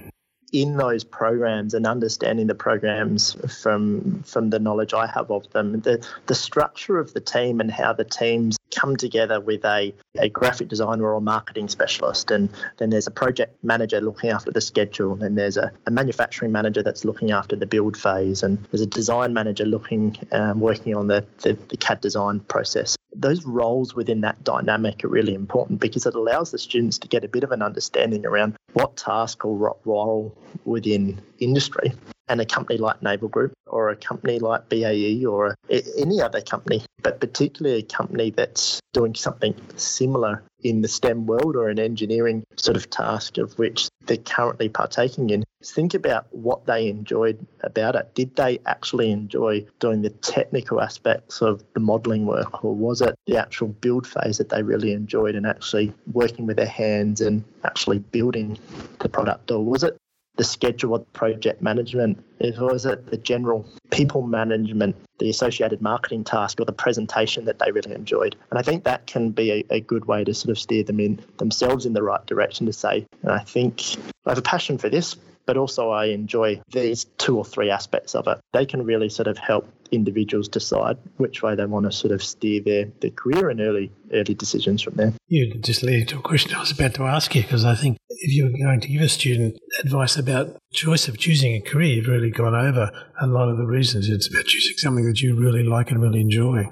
In 0.53 0.77
those 0.77 1.05
programs 1.05 1.75
and 1.75 1.87
understanding 1.87 2.47
the 2.47 2.55
programs 2.55 3.37
from 3.63 4.23
from 4.23 4.51
the 4.51 4.59
knowledge 4.59 4.95
I 4.95 5.07
have 5.07 5.31
of 5.31 5.51
them, 5.53 5.81
the 5.81 6.07
the 6.27 6.35
structure 6.35 6.99
of 6.99 7.13
the 7.15 7.21
team 7.21 7.61
and 7.61 7.71
how 7.71 7.93
the 7.93 8.05
teams 8.05 8.57
come 8.75 8.97
together 8.97 9.41
with 9.41 9.65
a, 9.65 9.95
a 10.19 10.29
graphic 10.29 10.69
designer 10.69 11.05
or 11.05 11.15
a 11.15 11.21
marketing 11.21 11.69
specialist. 11.69 12.31
And 12.31 12.49
then 12.79 12.91
there's 12.91 13.07
a 13.07 13.11
project 13.11 13.63
manager 13.63 14.01
looking 14.01 14.31
after 14.31 14.51
the 14.51 14.61
schedule 14.61 15.13
and 15.13 15.23
then 15.23 15.35
there's 15.35 15.57
a, 15.57 15.73
a 15.87 15.91
manufacturing 15.91 16.53
manager 16.53 16.83
that's 16.83 17.05
looking 17.05 17.31
after 17.31 17.57
the 17.57 17.67
build 17.67 17.97
phase 17.97 18.43
and 18.43 18.63
there's 18.71 18.81
a 18.81 18.87
design 18.87 19.33
manager 19.33 19.65
looking 19.65 20.17
um, 20.33 20.61
working 20.61 20.95
on 20.95 21.07
the, 21.07 21.25
the, 21.43 21.55
the 21.69 21.77
CAD 21.77 22.01
design 22.01 22.41
process. 22.41 22.97
Those 23.15 23.45
roles 23.47 23.95
within 23.95 24.21
that 24.23 24.43
dynamic 24.45 25.05
are 25.05 25.09
really 25.09 25.35
important 25.35 25.81
because 25.81 26.05
it 26.05 26.15
allows 26.15 26.51
the 26.51 26.59
students 26.59 26.99
to 26.99 27.09
get 27.09 27.25
a 27.25 27.29
bit 27.29 27.45
of 27.45 27.53
an 27.53 27.63
understanding 27.63 28.27
around 28.27 28.57
what 28.75 28.97
task 28.97 29.45
or 29.45 29.77
role 29.85 30.37
within 30.65 31.21
industry 31.39 31.93
and 32.29 32.41
a 32.41 32.47
company 32.47 32.79
like 32.79 33.03
Naval 33.03 33.29
Group 33.29 33.53
or 33.67 33.91
a 33.91 33.97
company 33.97 34.39
like 34.39 34.69
BAE 34.69 35.25
or 35.27 35.55
a, 35.71 35.83
any 35.99 36.21
other 36.21 36.41
company, 36.41 36.83
but 37.03 37.21
particularly 37.21 37.79
a 37.79 37.83
company 37.83 38.31
that's 38.31 38.81
doing 38.93 39.15
something 39.15 39.55
similar 39.77 40.43
in 40.63 40.81
the 40.81 40.89
STEM 40.89 41.27
world 41.27 41.55
or 41.55 41.69
an 41.69 41.79
engineering 41.79 42.43
sort 42.57 42.77
of 42.77 42.89
task 42.91 43.39
of 43.39 43.57
which 43.59 43.89
they're 44.07 44.17
currently 44.17 44.69
partaking 44.69 45.31
in. 45.31 45.45
Think 45.65 45.95
about 45.95 46.27
what 46.31 46.67
they 46.67 46.89
enjoyed 46.89 47.45
about 47.63 47.95
it. 47.95 48.15
Did 48.15 48.35
they 48.37 48.59
actually 48.67 49.11
enjoy 49.11 49.67
doing 49.81 50.03
the 50.03 50.11
technical 50.11 50.81
aspects 50.81 51.43
of 51.43 51.63
the 51.75 51.81
modelling 51.81 52.27
work, 52.27 52.65
or 52.65 52.75
was 52.75 53.01
it 53.01 53.15
the 53.27 53.37
actual 53.37 53.69
build 53.69 54.07
phase 54.07 54.39
that 54.39 54.49
they 54.49 54.63
really 54.63 54.93
enjoyed 54.93 55.35
and 55.35 55.47
actually 55.47 55.93
working 56.13 56.47
with 56.47 56.57
their 56.57 56.67
hands 56.67 57.21
and 57.21 57.45
actually 57.65 57.99
building 57.99 58.59
the 59.01 59.09
product, 59.09 59.51
or 59.51 59.65
was 59.65 59.83
it 59.83 59.97
the 60.37 60.45
schedule 60.45 60.95
of 60.95 61.13
project 61.13 61.63
management? 61.63 62.23
Or 62.61 62.75
is 62.75 62.87
it 62.87 63.07
the 63.07 63.17
general 63.17 63.67
people 63.91 64.23
management, 64.23 64.97
the 65.19 65.31
associated 65.31 65.81
marketing 65.81 66.25
task, 66.25 66.61
or 66.61 66.65
the 66.65 66.73
presentation 66.73 67.47
that 67.47 67.59
they 67.59 67.73
really 67.73 67.95
enjoyed? 67.95 68.37
And 68.51 68.59
I 68.59 68.63
think 68.63 68.85
that 68.85 69.07
can 69.07 69.31
be 69.31 69.51
a, 69.51 69.65
a 69.77 69.81
good 69.81 70.05
way 70.05 70.25
to 70.25 70.35
sort 70.35 70.51
of 70.51 70.59
steer 70.59 70.85
them 70.85 71.01
in 71.01 71.21
themselves 71.39 71.87
in 71.87 71.95
the 71.95 72.03
right 72.03 72.25
direction 72.27 72.67
to 72.67 72.73
say, 72.73 73.07
I 73.27 73.41
think 73.41 73.97
I 74.27 74.31
have 74.31 74.39
a 74.39 74.43
passion 74.43 74.79
for 74.79 74.89
this, 74.89 75.17
but 75.47 75.57
also 75.57 75.91
I 75.91 76.07
enjoy 76.07 76.61
these 76.73 77.05
two 77.19 77.39
or 77.39 77.45
three 77.45 77.71
aspects 77.71 78.15
of 78.15 78.27
it. 78.27 78.39
They 78.53 78.67
can 78.67 78.85
really 78.85 79.09
sort 79.09 79.29
of 79.29 79.39
help 79.39 79.69
individuals 79.93 80.49
decide 80.49 80.99
which 81.17 81.43
way 81.43 81.55
they 81.55 81.65
want 81.65 81.87
to 81.87 81.93
sort 81.93 82.13
of 82.13 82.23
steer 82.23 82.61
their, 82.61 82.87
their 83.01 83.11
career 83.11 83.49
and 83.49 83.61
early 83.61 83.93
early 84.13 84.35
decisions 84.35 84.83
from 84.83 84.95
there. 84.95 85.13
You 85.29 85.55
just 85.55 85.83
lead 85.83 86.09
to 86.09 86.19
a 86.19 86.23
question 86.23 86.55
I 86.55 86.61
was 86.61 86.73
about 86.73 86.95
to 86.95 87.05
ask 87.05 87.35
you 87.35 87.43
because 87.43 87.65
I 87.65 87.75
think 87.75 87.97
if 88.09 88.33
you're 88.35 88.51
going 88.51 88.81
to 88.81 88.89
give 88.89 89.03
a 89.03 89.09
student 89.09 89.59
advice 89.81 90.17
about 90.17 90.57
choice 90.73 91.09
of 91.09 91.19
choosing 91.19 91.55
a 91.55 91.61
career, 91.61 91.95
you've 91.95 92.09
really 92.09 92.31
gone 92.31 92.55
over 92.55 92.91
a 93.21 93.27
lot 93.27 93.49
of 93.49 93.59
the 93.59 93.67
reasons. 93.67 94.09
It's 94.09 94.29
about 94.29 94.47
choosing 94.47 94.77
something 94.77 95.07
that 95.07 95.21
you 95.21 95.37
really 95.37 95.63
like 95.63 95.91
and 95.91 96.03
really 96.03 96.21
enjoy 96.21 96.69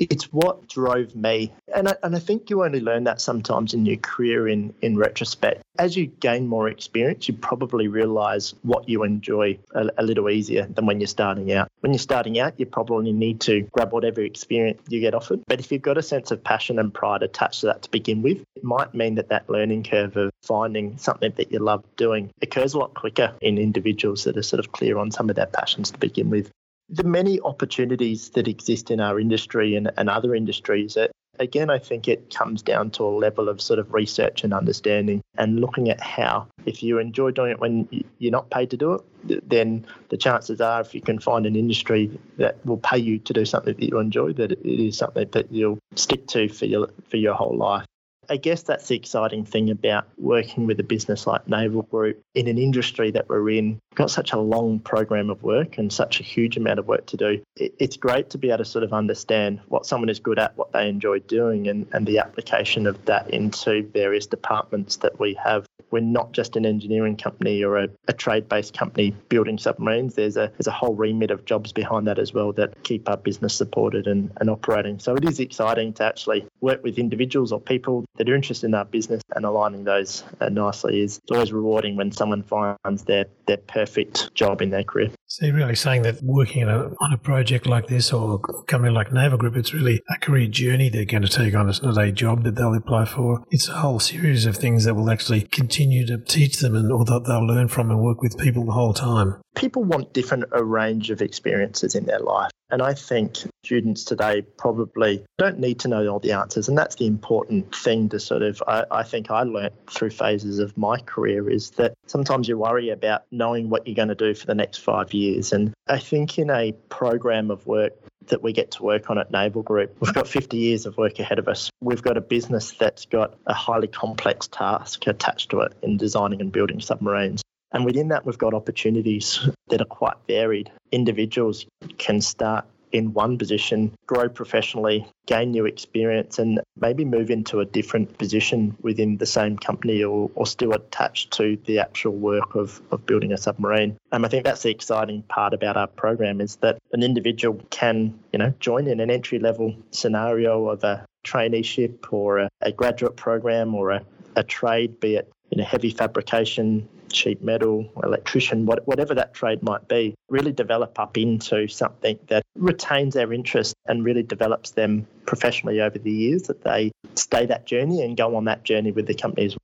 it's 0.00 0.24
what 0.32 0.66
drove 0.68 1.14
me. 1.14 1.52
And 1.74 1.88
I, 1.88 1.94
and 2.02 2.16
I 2.16 2.18
think 2.18 2.48
you 2.48 2.64
only 2.64 2.80
learn 2.80 3.04
that 3.04 3.20
sometimes 3.20 3.74
in 3.74 3.84
your 3.84 3.98
career 3.98 4.48
in, 4.48 4.74
in 4.80 4.96
retrospect. 4.96 5.62
As 5.78 5.96
you 5.96 6.06
gain 6.06 6.46
more 6.46 6.68
experience, 6.68 7.28
you 7.28 7.34
probably 7.34 7.88
realize 7.88 8.54
what 8.62 8.88
you 8.88 9.02
enjoy 9.02 9.58
a, 9.74 9.90
a 9.98 10.02
little 10.02 10.28
easier 10.30 10.66
than 10.66 10.86
when 10.86 11.00
you're 11.00 11.06
starting 11.06 11.52
out. 11.52 11.68
When 11.80 11.92
you're 11.92 11.98
starting 11.98 12.38
out, 12.38 12.58
you 12.58 12.66
probably 12.66 13.12
need 13.12 13.40
to 13.42 13.62
grab 13.72 13.92
whatever 13.92 14.22
experience 14.22 14.80
you 14.88 15.00
get 15.00 15.14
offered. 15.14 15.42
But 15.46 15.60
if 15.60 15.70
you've 15.70 15.82
got 15.82 15.98
a 15.98 16.02
sense 16.02 16.30
of 16.30 16.42
passion 16.42 16.78
and 16.78 16.92
pride 16.92 17.22
attached 17.22 17.60
to 17.60 17.66
that 17.66 17.82
to 17.82 17.90
begin 17.90 18.22
with, 18.22 18.42
it 18.56 18.64
might 18.64 18.94
mean 18.94 19.16
that 19.16 19.28
that 19.28 19.48
learning 19.48 19.84
curve 19.84 20.16
of 20.16 20.30
finding 20.42 20.96
something 20.98 21.32
that 21.36 21.52
you 21.52 21.58
love 21.58 21.84
doing 21.96 22.30
occurs 22.42 22.74
a 22.74 22.78
lot 22.78 22.94
quicker 22.94 23.34
in 23.40 23.58
individuals 23.58 24.24
that 24.24 24.36
are 24.36 24.42
sort 24.42 24.60
of 24.60 24.72
clear 24.72 24.98
on 24.98 25.10
some 25.10 25.30
of 25.30 25.36
their 25.36 25.46
passions 25.46 25.90
to 25.90 25.98
begin 25.98 26.30
with 26.30 26.50
the 26.90 27.04
many 27.04 27.40
opportunities 27.40 28.30
that 28.30 28.48
exist 28.48 28.90
in 28.90 29.00
our 29.00 29.20
industry 29.20 29.76
and, 29.76 29.90
and 29.96 30.10
other 30.10 30.34
industries, 30.34 30.96
it, 30.96 31.12
again, 31.38 31.70
I 31.70 31.78
think 31.78 32.08
it 32.08 32.34
comes 32.34 32.62
down 32.62 32.90
to 32.92 33.04
a 33.04 33.08
level 33.08 33.48
of 33.48 33.60
sort 33.60 33.78
of 33.78 33.92
research 33.92 34.42
and 34.44 34.52
understanding 34.52 35.22
and 35.38 35.60
looking 35.60 35.88
at 35.88 36.00
how, 36.00 36.48
if 36.66 36.82
you 36.82 36.98
enjoy 36.98 37.30
doing 37.30 37.52
it 37.52 37.60
when 37.60 37.88
you're 38.18 38.32
not 38.32 38.50
paid 38.50 38.70
to 38.70 38.76
do 38.76 38.94
it, 38.94 39.48
then 39.48 39.86
the 40.08 40.16
chances 40.16 40.60
are, 40.60 40.80
if 40.80 40.94
you 40.94 41.00
can 41.00 41.18
find 41.18 41.46
an 41.46 41.56
industry 41.56 42.18
that 42.36 42.64
will 42.66 42.78
pay 42.78 42.98
you 42.98 43.18
to 43.20 43.32
do 43.32 43.44
something 43.44 43.74
that 43.74 43.82
you 43.82 43.98
enjoy, 43.98 44.32
that 44.34 44.52
it 44.52 44.64
is 44.64 44.98
something 44.98 45.28
that 45.30 45.50
you'll 45.52 45.78
stick 45.94 46.26
to 46.28 46.48
for 46.48 46.66
your 46.66 46.90
for 47.08 47.16
your 47.16 47.34
whole 47.34 47.56
life. 47.56 47.84
I 48.30 48.36
guess 48.36 48.62
that's 48.62 48.86
the 48.86 48.94
exciting 48.94 49.44
thing 49.44 49.70
about 49.70 50.06
working 50.16 50.68
with 50.68 50.78
a 50.78 50.84
business 50.84 51.26
like 51.26 51.48
Naval 51.48 51.82
Group 51.82 52.22
in 52.36 52.46
an 52.46 52.58
industry 52.58 53.10
that 53.10 53.28
we're 53.28 53.50
in. 53.50 53.80
We've 53.90 53.96
got 53.96 54.12
such 54.12 54.32
a 54.32 54.38
long 54.38 54.78
program 54.78 55.30
of 55.30 55.42
work 55.42 55.78
and 55.78 55.92
such 55.92 56.20
a 56.20 56.22
huge 56.22 56.56
amount 56.56 56.78
of 56.78 56.86
work 56.86 57.06
to 57.06 57.16
do. 57.16 57.42
It's 57.56 57.96
great 57.96 58.30
to 58.30 58.38
be 58.38 58.50
able 58.50 58.58
to 58.58 58.64
sort 58.64 58.84
of 58.84 58.92
understand 58.92 59.60
what 59.66 59.84
someone 59.84 60.08
is 60.08 60.20
good 60.20 60.38
at, 60.38 60.56
what 60.56 60.70
they 60.70 60.88
enjoy 60.88 61.18
doing, 61.18 61.66
and, 61.66 61.88
and 61.92 62.06
the 62.06 62.18
application 62.18 62.86
of 62.86 63.04
that 63.06 63.28
into 63.30 63.82
various 63.92 64.26
departments 64.26 64.96
that 64.98 65.18
we 65.18 65.34
have. 65.34 65.66
We're 65.90 66.00
not 66.00 66.32
just 66.32 66.56
an 66.56 66.66
engineering 66.66 67.16
company 67.16 67.62
or 67.62 67.78
a, 67.78 67.88
a 68.08 68.12
trade-based 68.12 68.76
company 68.76 69.14
building 69.28 69.58
submarines. 69.58 70.14
There's 70.14 70.36
a 70.36 70.50
there's 70.58 70.66
a 70.66 70.72
whole 70.72 70.94
remit 70.94 71.30
of 71.30 71.44
jobs 71.44 71.72
behind 71.72 72.06
that 72.06 72.18
as 72.18 72.32
well 72.32 72.52
that 72.54 72.82
keep 72.82 73.08
our 73.08 73.16
business 73.16 73.54
supported 73.54 74.06
and, 74.06 74.30
and 74.40 74.50
operating. 74.50 74.98
So 74.98 75.14
it 75.14 75.24
is 75.24 75.40
exciting 75.40 75.92
to 75.94 76.04
actually 76.04 76.46
work 76.60 76.82
with 76.82 76.98
individuals 76.98 77.52
or 77.52 77.60
people 77.60 78.04
that 78.16 78.28
are 78.28 78.34
interested 78.34 78.66
in 78.66 78.74
our 78.74 78.84
business 78.84 79.22
and 79.34 79.44
aligning 79.44 79.84
those 79.84 80.24
uh, 80.40 80.48
nicely 80.48 81.00
is 81.00 81.20
always 81.30 81.52
rewarding 81.52 81.96
when 81.96 82.12
someone 82.12 82.42
finds 82.42 83.04
their, 83.04 83.26
their 83.46 83.56
perfect 83.56 84.34
job 84.34 84.60
in 84.60 84.70
their 84.70 84.84
career. 84.84 85.10
So 85.26 85.46
you're 85.46 85.54
really 85.54 85.76
saying 85.76 86.02
that 86.02 86.22
working 86.22 86.64
a, 86.64 86.90
on 87.00 87.12
a 87.12 87.18
project 87.18 87.66
like 87.66 87.86
this 87.86 88.12
or 88.12 88.34
a 88.34 88.62
company 88.64 88.92
like 88.92 89.12
Naval 89.12 89.38
Group, 89.38 89.56
it's 89.56 89.72
really 89.72 90.02
a 90.10 90.18
career 90.18 90.48
journey 90.48 90.88
they're 90.88 91.04
going 91.04 91.22
to 91.22 91.28
take 91.28 91.54
on. 91.54 91.68
It's 91.68 91.82
not 91.82 91.96
a 91.96 92.10
job 92.10 92.42
that 92.44 92.56
they'll 92.56 92.74
apply 92.74 93.04
for. 93.04 93.44
It's 93.50 93.68
a 93.68 93.74
whole 93.74 94.00
series 94.00 94.44
of 94.46 94.56
things 94.56 94.84
that 94.84 94.94
will 94.94 95.08
actually 95.08 95.42
continue 95.42 95.69
to 95.70 96.18
teach 96.18 96.58
them 96.58 96.74
and 96.74 96.92
or 96.92 97.04
that 97.04 97.24
they'll 97.24 97.46
learn 97.46 97.68
from 97.68 97.90
and 97.90 98.00
work 98.00 98.22
with 98.22 98.38
people 98.38 98.64
the 98.64 98.72
whole 98.72 98.94
time. 98.94 99.36
People 99.56 99.84
want 99.84 100.12
different 100.12 100.44
a 100.52 100.64
range 100.64 101.10
of 101.10 101.22
experiences 101.22 101.94
in 101.94 102.06
their 102.06 102.20
life. 102.20 102.50
And 102.70 102.82
I 102.82 102.94
think 102.94 103.36
students 103.64 104.04
today 104.04 104.42
probably 104.42 105.24
don't 105.38 105.58
need 105.58 105.80
to 105.80 105.88
know 105.88 106.06
all 106.06 106.20
the 106.20 106.32
answers. 106.32 106.68
And 106.68 106.78
that's 106.78 106.94
the 106.94 107.06
important 107.06 107.74
thing 107.74 108.08
to 108.10 108.20
sort 108.20 108.42
of, 108.42 108.62
I, 108.66 108.84
I, 108.90 109.02
think 109.02 109.30
I 109.30 109.42
learnt 109.42 109.72
through 109.90 110.10
phases 110.10 110.60
of 110.60 110.76
my 110.78 110.98
career 110.98 111.50
is 111.50 111.70
that 111.72 111.94
sometimes 112.06 112.48
you 112.48 112.58
worry 112.58 112.90
about 112.90 113.22
knowing 113.32 113.68
what 113.68 113.86
you're 113.86 113.96
going 113.96 114.08
to 114.08 114.14
do 114.14 114.34
for 114.34 114.46
the 114.46 114.54
next 114.54 114.78
five 114.78 115.12
years. 115.12 115.52
And 115.52 115.74
I 115.88 115.98
think 115.98 116.38
in 116.38 116.48
a 116.48 116.72
program 116.88 117.50
of 117.50 117.66
work 117.66 117.92
that 118.26 118.42
we 118.42 118.52
get 118.52 118.72
to 118.72 118.82
work 118.82 119.10
on 119.10 119.18
at 119.18 119.30
Naval 119.30 119.62
Group, 119.62 119.96
we've 120.00 120.14
got 120.14 120.28
50 120.28 120.56
years 120.56 120.86
of 120.86 120.96
work 120.96 121.18
ahead 121.18 121.38
of 121.38 121.48
us. 121.48 121.70
We've 121.80 122.02
got 122.02 122.16
a 122.16 122.20
business 122.20 122.72
that's 122.72 123.06
got 123.06 123.38
a 123.46 123.54
highly 123.54 123.88
complex 123.88 124.48
task 124.48 125.06
attached 125.06 125.50
to 125.50 125.60
it 125.60 125.72
in 125.82 125.96
designing 125.96 126.40
and 126.40 126.52
building 126.52 126.80
submarines. 126.80 127.42
And 127.72 127.84
within 127.84 128.08
that, 128.08 128.26
we've 128.26 128.38
got 128.38 128.54
opportunities 128.54 129.48
that 129.68 129.80
are 129.80 129.86
quite 129.86 130.16
varied. 130.26 130.70
Individuals 130.90 131.66
can 131.98 132.20
start 132.20 132.66
in 132.92 133.12
one 133.12 133.38
position, 133.38 133.92
grow 134.06 134.28
professionally, 134.28 135.06
gain 135.26 135.50
new 135.50 135.66
experience, 135.66 136.38
and 136.38 136.60
maybe 136.76 137.04
move 137.04 137.30
into 137.30 137.60
a 137.60 137.64
different 137.64 138.18
position 138.18 138.76
within 138.80 139.16
the 139.16 139.26
same 139.26 139.56
company 139.56 140.02
or, 140.02 140.30
or 140.34 140.46
still 140.46 140.72
attached 140.72 141.32
to 141.32 141.56
the 141.66 141.78
actual 141.78 142.12
work 142.12 142.54
of, 142.54 142.80
of 142.90 143.06
building 143.06 143.32
a 143.32 143.36
submarine. 143.36 143.96
And 144.12 144.24
I 144.24 144.28
think 144.28 144.44
that's 144.44 144.62
the 144.62 144.70
exciting 144.70 145.22
part 145.22 145.54
about 145.54 145.76
our 145.76 145.86
program 145.86 146.40
is 146.40 146.56
that 146.56 146.78
an 146.92 147.02
individual 147.02 147.60
can, 147.70 148.18
you 148.32 148.38
know, 148.38 148.52
join 148.60 148.86
in 148.86 149.00
an 149.00 149.10
entry 149.10 149.38
level 149.38 149.76
scenario 149.90 150.68
of 150.68 150.84
a 150.84 151.06
traineeship 151.24 152.12
or 152.12 152.38
a, 152.38 152.48
a 152.60 152.72
graduate 152.72 153.16
program 153.16 153.74
or 153.74 153.90
a, 153.90 154.04
a 154.36 154.42
trade, 154.42 155.00
be 155.00 155.16
it 155.16 155.30
in 155.50 155.60
a 155.60 155.64
heavy 155.64 155.90
fabrication 155.90 156.88
sheet 157.12 157.42
metal, 157.42 157.90
electrician, 158.02 158.66
whatever 158.66 159.14
that 159.14 159.34
trade 159.34 159.62
might 159.62 159.88
be, 159.88 160.14
really 160.28 160.52
develop 160.52 160.98
up 160.98 161.16
into 161.16 161.68
something 161.68 162.18
that 162.28 162.42
retains 162.56 163.14
their 163.14 163.32
interest 163.32 163.74
and 163.86 164.04
really 164.04 164.22
develops 164.22 164.70
them 164.70 165.06
professionally 165.26 165.80
over 165.80 165.98
the 165.98 166.10
years, 166.10 166.42
that 166.44 166.62
they 166.62 166.90
stay 167.14 167.46
that 167.46 167.66
journey 167.66 168.02
and 168.02 168.16
go 168.16 168.36
on 168.36 168.44
that 168.44 168.64
journey 168.64 168.92
with 168.92 169.06
the 169.06 169.14
companies. 169.14 169.56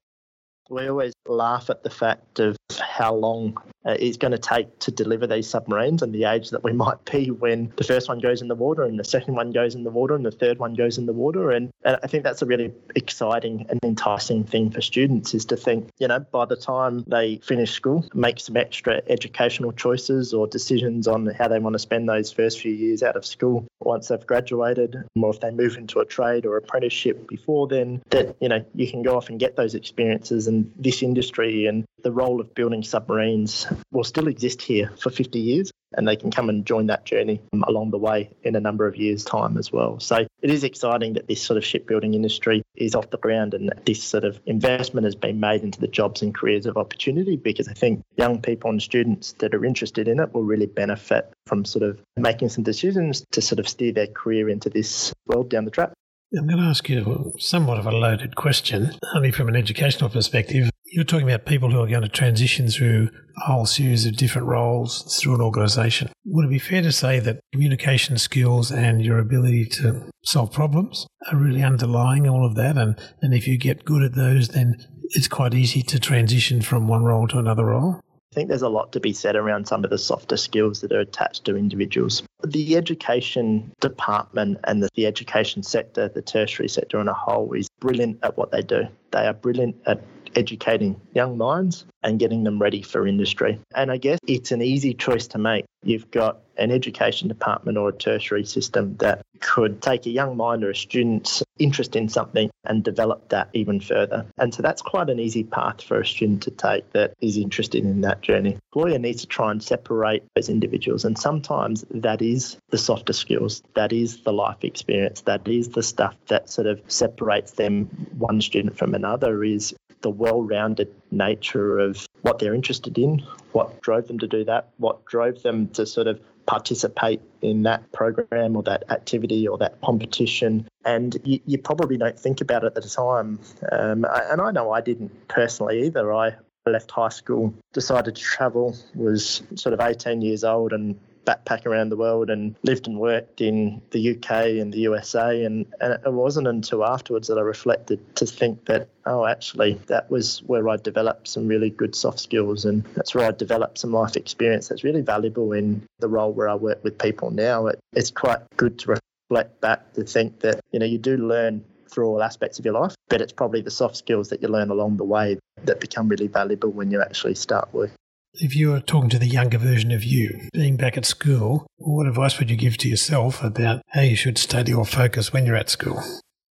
We 0.69 0.89
always 0.89 1.13
laugh 1.27 1.71
at 1.71 1.83
the 1.85 1.91
fact 1.91 2.41
of 2.41 2.57
how 2.81 3.15
long 3.15 3.57
uh, 3.87 3.97
going 4.19 4.33
to 4.33 4.39
take 4.39 4.79
to 4.81 4.91
deliver 4.91 5.27
these 5.27 5.49
submarines 5.49 6.03
and 6.03 6.15
the 6.15 6.25
age 6.25 6.51
that 6.51 6.65
we 6.65 6.73
might 6.85 7.05
be 7.05 7.31
when 7.31 7.73
the 7.77 7.85
first 7.85 8.09
one 8.09 8.19
goes 8.19 8.43
in 8.43 8.49
the 8.49 8.55
water 8.55 8.83
and 8.83 8.99
the 8.99 9.05
second 9.05 9.35
one 9.35 9.53
goes 9.53 9.75
in 9.75 9.85
the 9.85 9.91
water 9.91 10.15
and 10.15 10.25
the 10.25 10.31
third 10.31 10.59
one 10.59 10.75
goes 10.75 10.99
in 10.99 11.07
the 11.07 11.13
water. 11.13 11.51
And, 11.51 11.73
and 11.85 11.99
I 12.03 12.07
think 12.07 12.25
that's 12.25 12.43
a 12.43 12.47
really 12.47 12.73
exciting 12.95 13.67
and 13.69 13.79
enticing 13.83 14.45
thing 14.45 14.71
for 14.71 14.81
students 14.81 15.35
is 15.35 15.45
to 15.47 15.57
think, 15.57 15.91
you 15.99 16.09
know, 16.09 16.19
by 16.19 16.45
the 16.45 16.57
time 16.57 17.05
they 17.07 17.37
finish 17.39 17.73
school, 17.73 18.05
make 18.15 18.41
some 18.41 18.57
extra 18.57 19.03
educational 19.09 19.73
choices 19.73 20.35
or 20.35 20.47
decisions 20.47 21.07
on 21.07 21.27
how 21.27 21.49
they 21.49 21.59
want 21.59 21.75
to 21.75 21.79
spend 21.79 22.09
those 22.09 22.33
first 22.33 22.61
few 22.61 22.73
years 22.73 23.03
out 23.03 23.17
of 23.17 23.25
school 23.25 23.67
once 23.81 24.09
they've 24.09 24.27
graduated, 24.27 24.97
or 25.17 25.31
if 25.31 25.41
they 25.41 25.51
move 25.51 25.77
into 25.77 26.01
a 26.01 26.05
trade 26.05 26.45
or 26.45 26.57
apprenticeship 26.57 27.29
before 27.29 27.69
then, 27.69 28.03
that, 28.11 28.37
you 28.41 28.49
know, 28.49 28.65
you 28.75 28.91
can 28.91 29.03
go 29.03 29.17
off 29.17 29.29
and 29.29 29.39
get 29.39 29.57
those 29.57 29.75
experiences 29.75 30.49
and 30.49 30.73
this 30.77 31.03
industry 31.03 31.67
and 31.67 31.85
the 32.07 32.13
role 32.13 32.41
of 32.41 32.55
building 32.55 32.85
submarines 32.85 33.67
will 33.91 34.05
still 34.05 34.29
exist 34.29 34.63
here 34.63 34.93
for 34.97 35.11
50 35.11 35.41
years 35.41 35.73
and 35.97 36.07
they 36.07 36.15
can 36.15 36.31
come 36.31 36.49
and 36.49 36.65
join 36.65 36.87
that 36.87 37.05
journey 37.05 37.43
um, 37.53 37.65
along 37.67 37.91
the 37.91 37.99
way 37.99 38.31
in 38.45 38.55
a 38.55 38.61
number 38.61 38.87
of 38.87 38.95
years' 38.95 39.25
time 39.25 39.59
as 39.59 39.73
well. 39.73 39.99
So 39.99 40.25
it 40.41 40.51
is 40.51 40.63
exciting 40.63 41.15
that 41.15 41.27
this 41.27 41.43
sort 41.43 41.57
of 41.57 41.65
shipbuilding 41.65 42.15
industry 42.15 42.63
is 42.77 42.95
off 42.95 43.11
the 43.11 43.19
ground 43.19 43.55
and 43.55 43.69
that 43.71 43.85
this 43.87 44.05
sort 44.05 44.23
of 44.23 44.39
investment 44.47 45.05
has 45.05 45.17
been 45.17 45.41
made 45.41 45.63
into 45.65 45.81
the 45.81 45.89
jobs 45.89 46.23
and 46.23 46.33
careers 46.33 46.65
of 46.65 46.77
opportunity 46.77 47.35
because 47.35 47.67
I 47.67 47.73
think 47.73 48.05
young 48.17 48.41
people 48.41 48.71
and 48.71 48.81
students 48.81 49.33
that 49.41 49.53
are 49.53 49.65
interested 49.65 50.07
in 50.07 50.21
it 50.21 50.33
will 50.33 50.45
really 50.45 50.67
benefit 50.67 51.29
from 51.49 51.65
sort 51.65 51.83
of 51.83 52.01
making 52.17 52.51
some 52.51 52.63
decisions 52.63 53.25
to 53.33 53.43
sort 53.43 53.59
of 53.59 53.69
steer 53.69 53.91
their 53.91 54.07
career 54.07 54.49
into 54.49 54.71
this 54.71 55.13
world 55.27 55.51
down 55.51 55.65
the 55.65 55.73
track. 55.73 55.91
I'm 56.39 56.47
going 56.47 56.61
to 56.61 56.69
ask 56.69 56.89
you 56.89 57.33
somewhat 57.41 57.79
of 57.79 57.87
a 57.87 57.91
loaded 57.91 58.37
question, 58.37 58.93
only 59.17 59.33
from 59.33 59.49
an 59.49 59.57
educational 59.57 60.09
perspective. 60.09 60.71
You're 60.89 61.05
talking 61.05 61.29
about 61.29 61.47
people 61.47 61.71
who 61.71 61.81
are 61.81 61.89
going 61.89 62.03
to 62.03 62.09
transition 62.09 62.69
through 62.69 63.11
a 63.39 63.41
whole 63.41 63.67
series 63.67 64.07
of 64.07 64.17
different 64.17 64.47
roles 64.47 65.19
through 65.21 65.35
an 65.35 65.41
organisation. 65.41 66.11
Would 66.25 66.47
it 66.47 66.51
be 66.51 66.61
fair 66.61 66.81
to 66.83 66.93
say 66.93 67.19
that 67.19 67.41
communication 67.53 68.19
skills 68.19 68.71
and 68.71 69.05
your 69.05 69.19
ability 69.19 69.67
to 69.67 70.09
solve 70.25 70.53
problems 70.53 71.07
are 71.31 71.37
really 71.37 71.63
underlying 71.63 72.29
all 72.29 72.47
of 72.47 72.55
that? 72.55 72.79
And, 72.79 72.97
and 73.21 73.35
if 73.35 73.49
you 73.49 73.59
get 73.59 73.85
good 73.85 74.03
at 74.03 74.15
those, 74.15 74.49
then 74.49 74.77
it's 75.11 75.27
quite 75.27 75.55
easy 75.55 75.83
to 75.83 75.99
transition 75.99 76.63
from 76.63 76.87
one 76.87 77.03
role 77.03 77.27
to 77.29 77.39
another 77.39 77.67
role? 77.67 78.01
I 78.33 78.35
think 78.35 78.49
there's 78.49 78.63
a 78.63 78.69
lot 78.69 78.93
to 78.93 79.01
be 79.01 79.13
said 79.13 79.35
around 79.35 79.67
some 79.67 79.83
of 79.83 79.91
the 79.91 79.99
softer 79.99 80.37
skills 80.37 80.83
that 80.83 80.93
are 80.93 81.01
attached 81.01 81.47
to 81.47 81.57
individuals. 81.57 82.23
The 82.47 82.77
education 82.77 83.73
department 83.81 84.59
and 84.65 84.83
the, 84.83 84.89
the 84.95 85.07
education 85.07 85.63
sector, 85.63 86.09
the 86.09 86.23
tertiary 86.23 86.69
sector 86.69 86.99
on 86.99 87.09
a 87.09 87.15
whole, 87.15 87.53
is 87.55 87.69
brilliant 87.81 88.19
at 88.23 88.37
what 88.37 88.53
they 88.53 88.63
do. 88.63 88.83
They 89.11 89.27
are 89.27 89.33
brilliant 89.33 89.77
at 89.87 90.03
educating 90.37 91.01
young 91.15 91.37
minds 91.37 91.87
and 92.03 92.21
getting 92.21 92.45
them 92.45 92.61
ready 92.61 92.83
for 92.83 93.07
industry. 93.07 93.59
And 93.75 93.91
I 93.91 93.97
guess 93.97 94.19
it's 94.27 94.53
an 94.53 94.63
easy 94.63 94.95
choice 94.95 95.27
to 95.29 95.39
make. 95.39 95.65
You've 95.83 96.11
got 96.11 96.41
an 96.59 96.71
education 96.71 97.29
department 97.29 97.79
or 97.79 97.89
a 97.89 97.93
tertiary 97.93 98.45
system 98.45 98.97
that 98.99 99.23
could 99.41 99.83
take 99.83 100.07
a 100.07 100.11
young 100.11 100.37
mind 100.37 100.65
or 100.65 100.71
a 100.71 100.77
student's 100.77 101.43
interest 101.59 101.97
in 101.97 102.09
something 102.09 102.51
and 102.65 102.83
develop 102.83 103.29
that 103.29 103.49
even 103.53 103.81
further. 103.81 104.27
And 104.39 104.55
so 104.55 104.63
that's 104.63 104.83
quite 104.83 105.11
an 105.11 105.19
easy 105.19 105.45
path 105.45 105.83
for 105.83 106.01
a 106.01 106.07
student 106.07 106.43
to 106.45 106.51
take 106.51 106.93
that 106.93 107.15
is 107.21 107.37
interested 107.37 107.85
in 107.85 108.01
that 108.03 108.21
journey. 108.21 108.59
Lawyer 108.75 108.99
needs 108.99 109.23
to 109.23 109.27
try 109.27 109.51
and 109.51 109.63
separate 109.63 110.25
those 110.35 110.49
individuals. 110.49 111.05
And 111.05 111.19
sometimes 111.19 111.85
that 111.91 112.23
is 112.23 112.57
the 112.71 112.79
softer 112.79 113.13
skills, 113.13 113.63
that 113.75 113.93
is 113.93 114.23
the 114.23 114.33
life 114.33 114.63
experience, 114.63 115.23
that 115.23 115.47
is 115.47 115.71
the 115.71 115.83
stuff 115.83 116.15
that 116.29 116.49
sort 116.51 116.67
of 116.67 116.81
separates 116.89 117.53
them, 117.53 117.87
one 118.19 118.41
student 118.41 118.77
from 118.77 118.95
another, 118.95 119.45
is 119.45 119.75
the 120.03 120.11
well 120.11 120.43
rounded 120.43 120.95
nature 121.11 121.79
of 121.79 122.07
what 122.23 122.39
they're 122.39 122.55
interested 122.55 122.99
in, 122.99 123.25
what 123.53 123.81
drove 123.81 124.09
them 124.09 124.19
to 124.19 124.27
do 124.27 124.45
that, 124.45 124.69
what 124.79 125.05
drove 125.07 125.43
them 125.43 125.69
to 125.71 125.87
sort 125.87 126.07
of 126.07 126.21
participate 126.47 127.21
in 127.43 127.65
that 127.65 127.91
program 127.93 128.57
or 128.57 128.63
that 128.63 128.85
activity 128.91 129.47
or 129.47 129.59
that 129.59 129.81
competition. 129.81 130.69
And 130.85 131.17
you, 131.25 131.41
you 131.45 131.59
probably 131.59 131.97
don't 131.97 132.19
think 132.19 132.41
about 132.41 132.65
it 132.65 132.73
at 132.77 132.83
the 132.83 132.89
time. 132.89 133.41
Um, 133.73 134.07
and 134.31 134.41
I 134.41 134.51
know 134.53 134.73
I 134.73 134.81
didn't 134.81 135.29
personally 135.29 135.85
either. 135.87 136.13
I 136.13 136.37
left 136.67 136.91
high 136.91 137.09
school, 137.09 137.55
decided 137.73 138.17
to 138.17 138.23
travel, 138.23 138.77
was 138.95 139.43
sort 139.55 139.73
of 139.73 139.81
18 139.81 140.23
years 140.23 140.45
old 140.45 140.73
and 140.73 140.99
backpack 141.27 141.67
around 141.67 141.91
the 141.91 141.97
world 141.97 142.31
and 142.31 142.55
lived 142.63 142.87
and 142.87 142.99
worked 142.99 143.41
in 143.41 143.83
the 143.91 144.17
UK 144.17 144.31
and 144.61 144.73
the 144.73 144.79
USA. 144.81 145.45
And, 145.45 145.67
and 145.81 145.95
it 145.95 146.13
wasn't 146.13 146.47
until 146.47 146.85
afterwards 146.85 147.29
that 147.29 147.37
I 147.37 147.43
reflected 147.43 148.17
to 148.17 148.27
think 148.27 148.65
that, 148.67 148.89
oh, 149.05 149.27
actually, 149.27 149.75
that 149.89 150.11
was 150.11 150.39
where 150.45 150.69
I 150.69 150.77
developed 150.77 151.29
some 151.29 151.49
really 151.49 151.71
good 151.71 151.95
soft 151.95 152.21
skills. 152.21 152.65
And 152.65 152.85
that's 152.95 153.15
where 153.15 153.27
I 153.27 153.33
developed 153.33 153.79
some 153.79 153.93
life 153.93 154.17
experience 154.17 154.69
that's 154.69 154.85
really 154.85 155.03
valuable 155.03 155.53
in 155.53 155.83
the 155.99 156.09
role 156.09 156.33
where 156.33 156.49
I 156.49 156.55
work 156.55 156.83
with 156.83 156.99
people 156.99 157.31
now. 157.31 157.67
It, 157.67 157.79
it's 157.93 158.11
quite 158.11 158.41
good 158.57 158.79
to 158.81 158.97
reflect 159.31 159.61
back 159.61 159.93
to 159.95 160.05
think 160.05 160.41
that, 160.41 160.61
you 160.71 160.79
know, 160.79 160.87
you 160.87 160.99
do 160.99 161.17
learn 161.17 161.65
through 161.91 162.07
all 162.07 162.23
aspects 162.23 162.59
of 162.59 162.65
your 162.65 162.75
life, 162.75 162.95
but 163.09 163.21
it's 163.21 163.33
probably 163.33 163.61
the 163.61 163.71
soft 163.71 163.97
skills 163.97 164.29
that 164.29 164.43
you 164.43 164.49
learn 164.49 164.71
along 164.71 164.97
the 164.97 165.05
way 165.05 165.39
that 165.65 165.81
become 165.81 166.09
really 166.09 166.27
valuable 166.27 166.71
when 166.71 166.91
you 166.91 167.01
actually 167.01 167.35
start 167.35 167.73
work. 167.73 167.91
If 168.39 168.55
you 168.55 168.71
were 168.71 168.81
talking 168.81 169.09
to 169.11 169.19
the 169.19 169.27
younger 169.27 169.57
version 169.57 169.91
of 169.93 170.05
you, 170.05 170.49
being 170.53 170.77
back 170.77 170.99
at 170.99 171.07
school, 171.07 171.67
what 171.79 172.07
advice 172.07 172.39
would 172.39 172.51
you 172.51 172.57
give 172.57 172.77
to 172.79 172.89
yourself 172.89 173.43
about 173.43 173.81
how 173.89 174.03
you 174.03 174.15
should 174.15 174.37
study 174.37 174.75
or 174.75 174.85
focus 174.85 175.33
when 175.33 175.47
you're 175.47 175.57
at 175.57 175.71
school? 175.71 176.03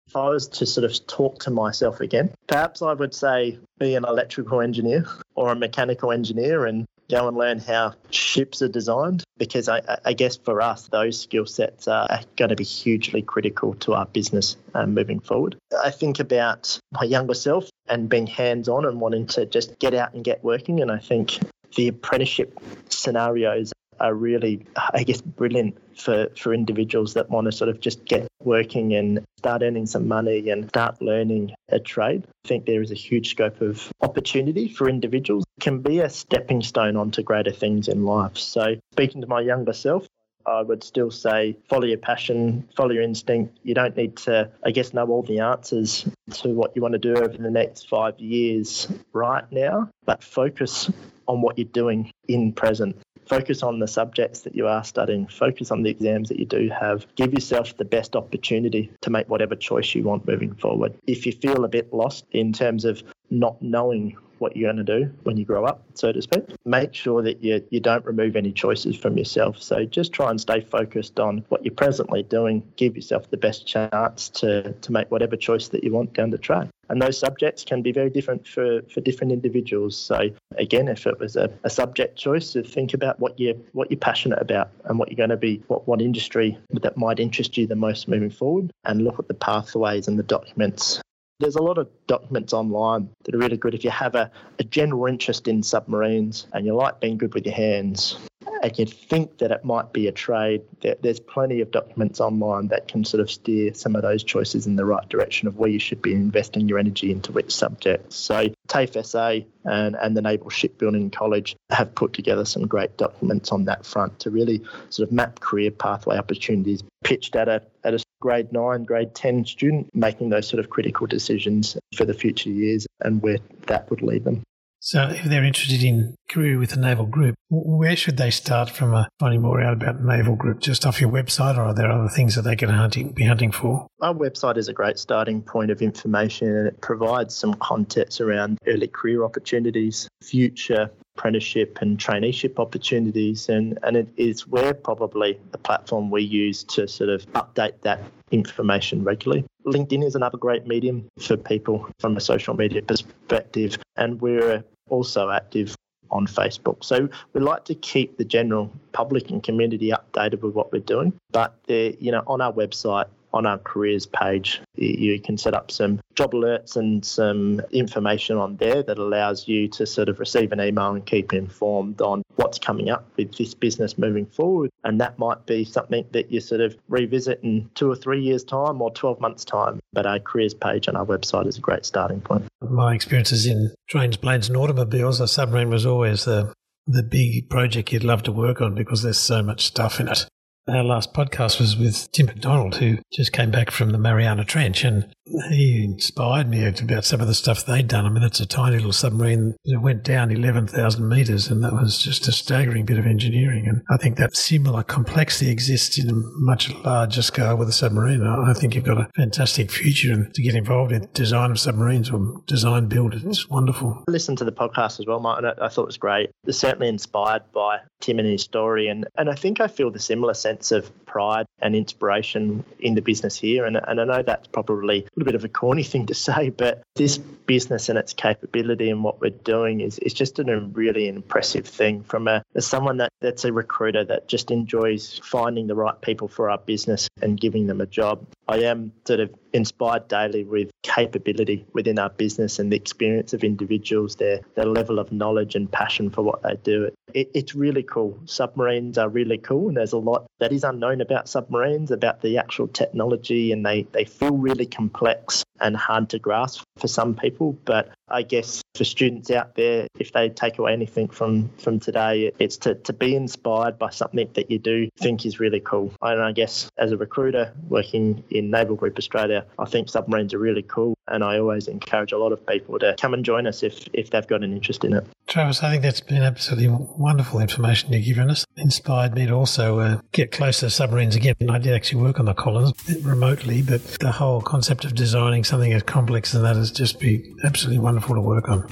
If 0.06 0.14
I 0.14 0.28
was 0.28 0.46
to 0.48 0.66
sort 0.66 0.84
of 0.84 1.06
talk 1.08 1.40
to 1.40 1.50
myself 1.50 2.00
again, 2.00 2.30
perhaps 2.46 2.82
I 2.82 2.92
would 2.92 3.14
say 3.14 3.58
be 3.80 3.96
an 3.96 4.04
electrical 4.04 4.60
engineer 4.60 5.06
or 5.34 5.50
a 5.50 5.56
mechanical 5.56 6.12
engineer 6.12 6.66
and 6.66 6.86
go 7.10 7.26
and 7.26 7.36
learn 7.36 7.58
how 7.58 7.94
ships 8.10 8.62
are 8.62 8.68
designed 8.68 9.24
because 9.38 9.68
I, 9.68 9.80
I 10.04 10.12
guess 10.12 10.36
for 10.36 10.60
us, 10.60 10.86
those 10.86 11.20
skill 11.20 11.46
sets 11.46 11.88
are 11.88 12.20
going 12.36 12.50
to 12.50 12.56
be 12.56 12.64
hugely 12.64 13.22
critical 13.22 13.74
to 13.74 13.94
our 13.94 14.06
business 14.06 14.56
um, 14.74 14.94
moving 14.94 15.18
forward. 15.18 15.56
I 15.82 15.90
think 15.90 16.20
about 16.20 16.78
my 16.92 17.02
younger 17.02 17.34
self 17.34 17.68
and 17.88 18.08
being 18.08 18.28
hands 18.28 18.68
on 18.68 18.84
and 18.84 19.00
wanting 19.00 19.26
to 19.28 19.46
just 19.46 19.78
get 19.80 19.94
out 19.94 20.14
and 20.14 20.22
get 20.22 20.44
working. 20.44 20.80
And 20.80 20.92
I 20.92 20.98
think 20.98 21.40
the 21.74 21.88
apprenticeship 21.88 22.58
scenarios 22.88 23.72
are 24.00 24.14
really, 24.14 24.66
I 24.76 25.04
guess, 25.04 25.20
brilliant 25.20 25.78
for, 25.98 26.28
for 26.36 26.52
individuals 26.52 27.14
that 27.14 27.30
want 27.30 27.46
to 27.46 27.52
sort 27.52 27.70
of 27.70 27.80
just 27.80 28.04
get 28.04 28.26
working 28.40 28.94
and 28.94 29.24
start 29.38 29.62
earning 29.62 29.86
some 29.86 30.08
money 30.08 30.50
and 30.50 30.68
start 30.68 31.00
learning 31.00 31.54
a 31.68 31.78
trade. 31.78 32.26
I 32.44 32.48
think 32.48 32.66
there 32.66 32.82
is 32.82 32.90
a 32.90 32.96
huge 32.96 33.30
scope 33.30 33.60
of 33.60 33.90
opportunity 34.00 34.68
for 34.68 34.88
individuals. 34.88 35.44
It 35.58 35.62
can 35.62 35.80
be 35.80 36.00
a 36.00 36.10
stepping 36.10 36.62
stone 36.62 36.96
onto 36.96 37.22
greater 37.22 37.52
things 37.52 37.86
in 37.88 38.04
life. 38.04 38.36
So, 38.36 38.76
speaking 38.92 39.20
to 39.20 39.28
my 39.28 39.40
younger 39.40 39.72
self, 39.72 40.08
I 40.44 40.62
would 40.62 40.82
still 40.82 41.12
say 41.12 41.56
follow 41.68 41.84
your 41.84 41.98
passion, 41.98 42.68
follow 42.76 42.90
your 42.90 43.02
instinct. 43.02 43.58
You 43.62 43.74
don't 43.74 43.96
need 43.96 44.16
to, 44.18 44.50
I 44.64 44.72
guess, 44.72 44.92
know 44.92 45.06
all 45.06 45.22
the 45.22 45.38
answers 45.38 46.04
to 46.34 46.48
what 46.48 46.74
you 46.74 46.82
want 46.82 46.92
to 46.92 46.98
do 46.98 47.14
over 47.14 47.36
the 47.36 47.50
next 47.50 47.88
five 47.88 48.18
years 48.18 48.88
right 49.12 49.44
now, 49.52 49.90
but 50.04 50.24
focus 50.24 50.90
on 51.28 51.40
what 51.40 51.58
you're 51.58 51.64
doing 51.66 52.12
in 52.28 52.52
present. 52.52 52.96
Focus 53.26 53.62
on 53.62 53.78
the 53.78 53.86
subjects 53.86 54.40
that 54.40 54.56
you 54.56 54.66
are 54.66 54.82
studying, 54.82 55.26
focus 55.28 55.70
on 55.70 55.82
the 55.82 55.90
exams 55.90 56.28
that 56.28 56.38
you 56.38 56.44
do 56.44 56.68
have. 56.68 57.06
Give 57.14 57.32
yourself 57.32 57.76
the 57.76 57.84
best 57.84 58.16
opportunity 58.16 58.92
to 59.00 59.10
make 59.10 59.28
whatever 59.28 59.54
choice 59.54 59.94
you 59.94 60.02
want 60.02 60.26
moving 60.26 60.54
forward. 60.54 60.94
If 61.06 61.24
you 61.24 61.32
feel 61.32 61.64
a 61.64 61.68
bit 61.68 61.92
lost 61.92 62.26
in 62.32 62.52
terms 62.52 62.84
of 62.84 63.02
not 63.32 63.60
knowing 63.62 64.16
what 64.42 64.56
you're 64.56 64.72
going 64.72 64.84
to 64.84 64.98
do 64.98 65.10
when 65.22 65.36
you 65.36 65.44
grow 65.44 65.64
up, 65.64 65.84
so 65.94 66.10
to 66.10 66.20
speak. 66.20 66.44
Make 66.64 66.92
sure 66.92 67.22
that 67.22 67.42
you, 67.44 67.64
you 67.70 67.78
don't 67.78 68.04
remove 68.04 68.34
any 68.34 68.52
choices 68.52 68.96
from 68.96 69.16
yourself. 69.16 69.62
So 69.62 69.84
just 69.84 70.12
try 70.12 70.30
and 70.30 70.40
stay 70.40 70.60
focused 70.60 71.20
on 71.20 71.44
what 71.48 71.64
you're 71.64 71.74
presently 71.74 72.24
doing. 72.24 72.64
Give 72.76 72.96
yourself 72.96 73.30
the 73.30 73.36
best 73.36 73.66
chance 73.66 74.28
to, 74.30 74.72
to 74.72 74.92
make 74.92 75.10
whatever 75.12 75.36
choice 75.36 75.68
that 75.68 75.84
you 75.84 75.92
want 75.92 76.12
down 76.12 76.30
the 76.30 76.38
track. 76.38 76.68
And 76.88 77.00
those 77.00 77.16
subjects 77.18 77.64
can 77.64 77.82
be 77.82 77.92
very 77.92 78.10
different 78.10 78.46
for, 78.46 78.82
for 78.92 79.00
different 79.00 79.32
individuals. 79.32 79.96
So 79.96 80.30
again, 80.56 80.88
if 80.88 81.06
it 81.06 81.20
was 81.20 81.36
a, 81.36 81.48
a 81.62 81.70
subject 81.70 82.18
choice, 82.18 82.52
to 82.52 82.62
think 82.64 82.92
about 82.92 83.20
what 83.20 83.38
you're 83.38 83.54
what 83.72 83.90
you're 83.90 83.98
passionate 83.98 84.42
about 84.42 84.70
and 84.84 84.98
what 84.98 85.08
you're 85.08 85.16
going 85.16 85.30
to 85.30 85.36
be, 85.36 85.62
what, 85.68 85.86
what 85.86 86.02
industry 86.02 86.58
that 86.70 86.96
might 86.96 87.20
interest 87.20 87.56
you 87.56 87.66
the 87.68 87.76
most 87.76 88.08
moving 88.08 88.28
forward, 88.28 88.72
and 88.84 89.04
look 89.04 89.18
at 89.20 89.28
the 89.28 89.34
pathways 89.34 90.08
and 90.08 90.18
the 90.18 90.24
documents 90.24 91.00
there's 91.42 91.56
a 91.56 91.62
lot 91.62 91.76
of 91.76 91.88
documents 92.06 92.52
online 92.52 93.10
that 93.24 93.34
are 93.34 93.38
really 93.38 93.56
good 93.56 93.74
if 93.74 93.84
you 93.84 93.90
have 93.90 94.14
a, 94.14 94.30
a 94.58 94.64
general 94.64 95.06
interest 95.06 95.48
in 95.48 95.62
submarines 95.62 96.46
and 96.52 96.64
you 96.64 96.74
like 96.74 97.00
being 97.00 97.18
good 97.18 97.34
with 97.34 97.44
your 97.44 97.54
hands 97.54 98.16
and 98.62 98.78
you 98.78 98.86
think 98.86 99.38
that 99.38 99.50
it 99.50 99.64
might 99.64 99.92
be 99.92 100.06
a 100.06 100.12
trade, 100.12 100.62
there's 101.02 101.18
plenty 101.18 101.60
of 101.60 101.72
documents 101.72 102.20
online 102.20 102.68
that 102.68 102.86
can 102.86 103.04
sort 103.04 103.20
of 103.20 103.28
steer 103.28 103.74
some 103.74 103.96
of 103.96 104.02
those 104.02 104.22
choices 104.22 104.68
in 104.68 104.76
the 104.76 104.84
right 104.84 105.06
direction 105.08 105.48
of 105.48 105.56
where 105.56 105.68
you 105.68 105.80
should 105.80 106.00
be 106.00 106.12
investing 106.12 106.68
your 106.68 106.78
energy 106.78 107.10
into 107.10 107.32
which 107.32 107.52
subjects. 107.52 108.14
So 108.16 108.46
TAFE 108.68 109.04
SA 109.04 109.40
and, 109.64 109.96
and 109.96 110.16
the 110.16 110.22
Naval 110.22 110.48
Shipbuilding 110.48 111.10
College 111.10 111.56
have 111.70 111.92
put 111.96 112.12
together 112.12 112.44
some 112.44 112.68
great 112.68 112.96
documents 112.96 113.50
on 113.50 113.64
that 113.64 113.84
front 113.84 114.20
to 114.20 114.30
really 114.30 114.62
sort 114.90 115.08
of 115.08 115.12
map 115.12 115.40
career 115.40 115.72
pathway 115.72 116.16
opportunities 116.16 116.84
pitched 117.02 117.34
at 117.34 117.48
a, 117.48 117.62
at 117.82 117.94
a 117.94 117.98
grade 118.22 118.52
9, 118.52 118.84
grade 118.84 119.14
10 119.16 119.44
student, 119.44 119.90
making 119.92 120.30
those 120.30 120.46
sort 120.46 120.60
of 120.60 120.70
critical 120.70 121.08
decisions 121.08 121.76
for 121.96 122.04
the 122.04 122.14
future 122.14 122.50
years 122.50 122.86
and 123.00 123.20
where 123.20 123.38
that 123.66 123.90
would 123.90 124.00
lead 124.00 124.24
them. 124.24 124.42
So, 124.84 125.08
if 125.10 125.24
they're 125.24 125.44
interested 125.44 125.84
in 125.84 126.16
career 126.28 126.58
with 126.58 126.70
the 126.70 126.76
Naval 126.76 127.06
Group, 127.06 127.36
where 127.50 127.94
should 127.94 128.16
they 128.16 128.30
start 128.30 128.68
from 128.68 128.94
uh, 128.94 129.04
finding 129.20 129.40
more 129.42 129.60
out 129.60 129.74
about 129.74 130.02
Naval 130.02 130.34
Group? 130.34 130.58
Just 130.58 130.84
off 130.84 131.00
your 131.00 131.10
website, 131.10 131.56
or 131.56 131.62
are 131.62 131.74
there 131.74 131.88
other 131.88 132.08
things 132.08 132.34
that 132.34 132.42
they 132.42 132.56
can 132.56 132.68
hunting, 132.68 133.12
be 133.12 133.24
hunting 133.24 133.52
for? 133.52 133.86
Our 134.00 134.12
website 134.12 134.56
is 134.56 134.68
a 134.68 134.72
great 134.72 134.98
starting 134.98 135.40
point 135.40 135.70
of 135.70 135.82
information 135.82 136.48
and 136.48 136.66
it 136.66 136.80
provides 136.80 137.32
some 137.32 137.54
context 137.54 138.20
around 138.20 138.58
early 138.66 138.88
career 138.88 139.24
opportunities, 139.24 140.08
future 140.20 140.90
apprenticeship 141.16 141.78
and 141.80 141.98
traineeship 141.98 142.58
opportunities. 142.58 143.48
And, 143.48 143.78
and 143.82 143.96
it 143.96 144.08
is 144.16 144.46
where 144.46 144.74
probably 144.74 145.38
the 145.50 145.58
platform 145.58 146.10
we 146.10 146.22
use 146.22 146.64
to 146.64 146.88
sort 146.88 147.10
of 147.10 147.26
update 147.32 147.80
that 147.82 148.02
information 148.30 149.04
regularly. 149.04 149.44
LinkedIn 149.66 150.04
is 150.04 150.14
another 150.14 150.38
great 150.38 150.66
medium 150.66 151.06
for 151.20 151.36
people 151.36 151.88
from 152.00 152.16
a 152.16 152.20
social 152.20 152.54
media 152.54 152.82
perspective, 152.82 153.78
and 153.96 154.20
we're 154.20 154.64
also 154.88 155.30
active 155.30 155.76
on 156.10 156.26
Facebook. 156.26 156.84
So 156.84 157.08
we 157.32 157.40
like 157.40 157.64
to 157.66 157.74
keep 157.74 158.18
the 158.18 158.24
general 158.24 158.70
public 158.92 159.30
and 159.30 159.42
community 159.42 159.92
updated 159.92 160.42
with 160.42 160.54
what 160.54 160.72
we're 160.72 160.80
doing. 160.80 161.12
But 161.30 161.56
uh, 161.70 161.94
you 162.00 162.10
know, 162.10 162.22
on 162.26 162.40
our 162.40 162.52
website, 162.52 163.06
on 163.32 163.46
our 163.46 163.58
careers 163.58 164.06
page, 164.06 164.60
you 164.74 165.20
can 165.20 165.38
set 165.38 165.54
up 165.54 165.70
some 165.70 166.00
job 166.14 166.32
alerts 166.32 166.76
and 166.76 167.04
some 167.04 167.60
information 167.72 168.36
on 168.36 168.56
there 168.56 168.82
that 168.82 168.98
allows 168.98 169.48
you 169.48 169.68
to 169.68 169.86
sort 169.86 170.08
of 170.08 170.18
receive 170.18 170.52
an 170.52 170.60
email 170.60 170.92
and 170.92 171.04
keep 171.06 171.32
informed 171.32 172.00
on 172.00 172.22
what's 172.36 172.58
coming 172.58 172.90
up 172.90 173.08
with 173.16 173.36
this 173.36 173.54
business 173.54 173.96
moving 173.96 174.26
forward. 174.26 174.70
And 174.84 175.00
that 175.00 175.18
might 175.18 175.46
be 175.46 175.64
something 175.64 176.04
that 176.12 176.30
you 176.30 176.40
sort 176.40 176.60
of 176.60 176.76
revisit 176.88 177.40
in 177.42 177.70
two 177.74 177.90
or 177.90 177.96
three 177.96 178.22
years' 178.22 178.44
time 178.44 178.82
or 178.82 178.90
12 178.90 179.20
months' 179.20 179.44
time. 179.44 179.80
But 179.92 180.06
our 180.06 180.18
careers 180.18 180.54
page 180.54 180.88
on 180.88 180.96
our 180.96 181.06
website 181.06 181.46
is 181.46 181.58
a 181.58 181.60
great 181.60 181.86
starting 181.86 182.20
point. 182.20 182.44
My 182.60 182.94
experiences 182.94 183.46
in 183.46 183.74
trains, 183.88 184.16
planes, 184.16 184.48
and 184.48 184.56
automobiles, 184.56 185.20
a 185.20 185.28
submarine 185.28 185.70
was 185.70 185.86
always 185.86 186.24
the 186.24 186.52
the 186.86 187.02
big 187.02 187.48
project 187.48 187.92
you'd 187.92 188.02
love 188.02 188.24
to 188.24 188.32
work 188.32 188.60
on 188.60 188.74
because 188.74 189.02
there's 189.02 189.18
so 189.18 189.40
much 189.40 189.66
stuff 189.66 190.00
in 190.00 190.08
it. 190.08 190.26
Our 190.68 190.84
last 190.84 191.12
podcast 191.12 191.58
was 191.58 191.76
with 191.76 192.12
Tim 192.12 192.26
McDonald, 192.26 192.76
who 192.76 192.98
just 193.12 193.32
came 193.32 193.50
back 193.50 193.72
from 193.72 193.90
the 193.90 193.98
Mariana 193.98 194.44
Trench, 194.44 194.84
and 194.84 195.12
he 195.50 195.84
inspired 195.84 196.48
me 196.48 196.66
about 196.66 197.04
some 197.04 197.20
of 197.20 197.26
the 197.26 197.34
stuff 197.34 197.64
they'd 197.64 197.88
done. 197.88 198.06
I 198.06 198.10
mean, 198.10 198.22
it's 198.22 198.40
a 198.40 198.46
tiny 198.46 198.76
little 198.76 198.92
submarine 198.92 199.54
that 199.64 199.80
went 199.80 200.02
down 200.02 200.30
11,000 200.30 201.08
metres, 201.08 201.48
and 201.48 201.62
that 201.62 201.72
was 201.72 201.98
just 201.98 202.28
a 202.28 202.32
staggering 202.32 202.84
bit 202.84 202.98
of 202.98 203.06
engineering. 203.06 203.66
And 203.66 203.82
I 203.90 203.96
think 203.96 204.16
that 204.16 204.36
similar 204.36 204.82
complexity 204.82 205.50
exists 205.50 205.98
in 205.98 206.10
a 206.10 206.14
much 206.14 206.74
larger 206.74 207.22
scale 207.22 207.56
with 207.56 207.68
a 207.68 207.72
submarine. 207.72 208.22
I 208.22 208.52
think 208.54 208.74
you've 208.74 208.84
got 208.84 208.98
a 208.98 209.08
fantastic 209.16 209.70
future 209.70 210.28
to 210.32 210.42
get 210.42 210.54
involved 210.54 210.92
in 210.92 211.08
design 211.14 211.50
of 211.50 211.60
submarines 211.60 212.10
or 212.10 212.42
design 212.46 212.86
build. 212.86 213.14
It's 213.14 213.48
wonderful. 213.48 214.04
I 214.08 214.10
listened 214.10 214.38
to 214.38 214.44
the 214.44 214.52
podcast 214.52 215.00
as 215.00 215.06
well, 215.06 215.20
Martin. 215.20 215.52
I 215.60 215.68
thought 215.68 215.82
it 215.82 215.86
was 215.86 215.98
great. 215.98 216.30
It's 216.44 216.58
certainly 216.58 216.88
inspired 216.88 217.42
by 217.52 217.78
Tim 218.00 218.18
and 218.18 218.28
his 218.28 218.42
story, 218.42 218.88
and, 218.88 219.06
and 219.16 219.30
I 219.30 219.34
think 219.34 219.60
I 219.60 219.68
feel 219.68 219.90
the 219.90 219.98
similar 219.98 220.34
sense 220.34 220.72
of 220.72 220.90
pride 221.12 221.46
and 221.60 221.76
inspiration 221.76 222.64
in 222.80 222.94
the 222.94 223.02
business 223.02 223.36
here. 223.36 223.66
And, 223.66 223.76
and 223.76 224.00
I 224.00 224.04
know 224.04 224.22
that's 224.22 224.48
probably 224.48 225.00
a 225.00 225.08
little 225.14 225.26
bit 225.26 225.34
of 225.34 225.44
a 225.44 225.48
corny 225.48 225.82
thing 225.82 226.06
to 226.06 226.14
say, 226.26 226.48
but 226.48 226.82
this 226.94 227.18
business 227.18 227.90
and 227.90 227.98
its 227.98 228.14
capability 228.14 228.88
and 228.88 229.04
what 229.04 229.20
we're 229.20 229.30
doing 229.30 229.82
is, 229.82 229.98
is 229.98 230.14
just 230.14 230.38
a 230.38 230.60
really 230.72 231.08
impressive 231.08 231.66
thing 231.66 232.02
from 232.02 232.28
a, 232.28 232.42
as 232.54 232.66
someone 232.66 232.96
that, 232.96 233.12
that's 233.20 233.44
a 233.44 233.52
recruiter 233.52 234.04
that 234.04 234.26
just 234.26 234.50
enjoys 234.50 235.20
finding 235.22 235.66
the 235.66 235.74
right 235.74 236.00
people 236.00 236.28
for 236.28 236.48
our 236.48 236.58
business 236.58 237.10
and 237.20 237.38
giving 237.38 237.66
them 237.66 237.82
a 237.82 237.86
job. 237.86 238.26
I 238.48 238.60
am 238.60 238.92
sort 239.06 239.20
of 239.20 239.30
inspired 239.52 240.08
daily 240.08 240.44
with 240.44 240.70
capability 240.82 241.64
within 241.72 241.98
our 241.98 242.10
business 242.10 242.58
and 242.58 242.72
the 242.72 242.76
experience 242.76 243.32
of 243.32 243.44
individuals, 243.44 244.16
their, 244.16 244.40
their 244.54 244.66
level 244.66 244.98
of 244.98 245.12
knowledge 245.12 245.54
and 245.54 245.70
passion 245.70 246.10
for 246.10 246.22
what 246.22 246.42
they 246.42 246.56
do. 246.62 246.90
It, 247.14 247.30
it's 247.34 247.54
really 247.54 247.82
cool. 247.82 248.18
Submarines 248.24 248.98
are 248.98 249.08
really 249.08 249.38
cool, 249.38 249.68
and 249.68 249.76
there's 249.76 249.92
a 249.92 249.98
lot 249.98 250.26
that 250.40 250.52
is 250.52 250.64
unknown 250.64 251.00
about 251.00 251.28
submarines, 251.28 251.90
about 251.90 252.22
the 252.22 252.38
actual 252.38 252.68
technology, 252.68 253.52
and 253.52 253.64
they, 253.64 253.82
they 253.92 254.04
feel 254.04 254.36
really 254.36 254.66
complex 254.66 255.44
and 255.60 255.76
hard 255.76 256.08
to 256.10 256.18
grasp 256.18 256.62
for 256.76 256.88
some 256.88 257.14
people. 257.14 257.58
But 257.64 257.90
I 258.12 258.22
guess 258.22 258.62
for 258.74 258.84
students 258.84 259.30
out 259.30 259.54
there, 259.54 259.88
if 259.98 260.12
they 260.12 260.28
take 260.28 260.58
away 260.58 260.72
anything 260.72 261.08
from, 261.08 261.50
from 261.58 261.80
today, 261.80 262.32
it's 262.38 262.56
to, 262.58 262.74
to 262.74 262.92
be 262.92 263.14
inspired 263.14 263.78
by 263.78 263.90
something 263.90 264.28
that 264.34 264.50
you 264.50 264.58
do 264.58 264.88
think 264.98 265.26
is 265.26 265.40
really 265.40 265.60
cool. 265.60 265.92
And 266.02 266.22
I 266.22 266.32
guess 266.32 266.68
as 266.78 266.92
a 266.92 266.96
recruiter 266.96 267.52
working 267.68 268.22
in 268.30 268.50
Naval 268.50 268.76
Group 268.76 268.98
Australia, 268.98 269.44
I 269.58 269.64
think 269.64 269.88
submarines 269.88 270.34
are 270.34 270.38
really 270.38 270.62
cool. 270.62 270.94
And 271.08 271.24
I 271.24 271.38
always 271.38 271.68
encourage 271.68 272.12
a 272.12 272.18
lot 272.18 272.32
of 272.32 272.46
people 272.46 272.78
to 272.78 272.94
come 273.00 273.14
and 273.14 273.24
join 273.24 273.46
us 273.46 273.62
if, 273.62 273.88
if 273.92 274.10
they've 274.10 274.26
got 274.26 274.44
an 274.44 274.52
interest 274.52 274.84
in 274.84 274.92
it. 274.94 275.06
Travis, 275.26 275.62
I 275.62 275.70
think 275.70 275.82
that's 275.82 276.00
been 276.00 276.22
absolutely 276.22 276.68
wonderful 276.68 277.40
information 277.40 277.92
you've 277.92 278.04
given 278.04 278.30
us. 278.30 278.44
Inspired 278.56 279.14
me 279.14 279.26
to 279.26 279.32
also 279.32 279.78
uh, 279.78 280.00
get 280.12 280.30
close 280.30 280.60
to 280.60 280.70
submarines 280.70 281.16
again. 281.16 281.34
I 281.48 281.58
did 281.58 281.72
actually 281.72 282.02
work 282.02 282.20
on 282.20 282.26
the 282.26 282.34
Collins 282.34 282.72
remotely, 283.02 283.62
but 283.62 283.82
the 284.00 284.12
whole 284.12 284.42
concept 284.42 284.84
of 284.84 284.94
designing 284.94 285.44
something 285.44 285.72
as 285.72 285.82
complex 285.82 286.34
as 286.34 286.42
that 286.42 286.56
has 286.56 286.70
just 286.70 287.00
been 287.00 287.36
absolutely 287.44 287.78
wonderful 288.08 288.14
to 288.14 288.20
work 288.20 288.48
on 288.48 288.68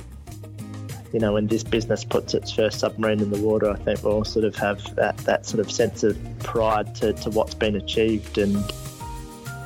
you 1.12 1.18
know, 1.18 1.32
when 1.32 1.46
this 1.48 1.64
business 1.64 2.04
puts 2.04 2.34
its 2.34 2.52
first 2.52 2.78
submarine 2.78 3.20
in 3.20 3.30
the 3.30 3.40
water, 3.40 3.70
I 3.70 3.76
think 3.76 4.02
we'll 4.04 4.24
sort 4.24 4.44
of 4.44 4.54
have 4.56 4.94
that, 4.96 5.16
that 5.18 5.44
sort 5.44 5.60
of 5.60 5.70
sense 5.70 6.02
of 6.02 6.16
pride 6.40 6.94
to, 6.96 7.12
to 7.14 7.30
what's 7.30 7.54
been 7.54 7.74
achieved 7.74 8.38
and 8.38 8.56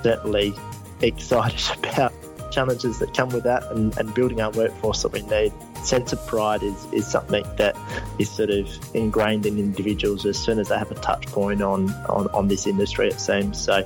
certainly 0.02 0.54
excited 1.02 1.78
about 1.92 2.12
challenges 2.50 2.98
that 3.00 3.14
come 3.14 3.28
with 3.30 3.42
that 3.44 3.64
and, 3.72 3.96
and 3.98 4.14
building 4.14 4.40
our 4.40 4.50
workforce 4.52 5.02
that 5.02 5.12
we 5.12 5.22
need. 5.22 5.52
Sense 5.82 6.12
of 6.14 6.26
pride 6.26 6.62
is, 6.62 6.86
is 6.92 7.06
something 7.06 7.44
that 7.56 7.76
is 8.18 8.30
sort 8.30 8.48
of 8.48 8.66
ingrained 8.94 9.44
in 9.44 9.58
individuals 9.58 10.24
as 10.24 10.38
soon 10.38 10.58
as 10.58 10.68
they 10.68 10.78
have 10.78 10.90
a 10.90 10.94
touch 10.94 11.26
point 11.26 11.60
on, 11.60 11.90
on, 12.06 12.28
on 12.28 12.48
this 12.48 12.66
industry, 12.66 13.08
it 13.08 13.20
seems. 13.20 13.62
So 13.62 13.84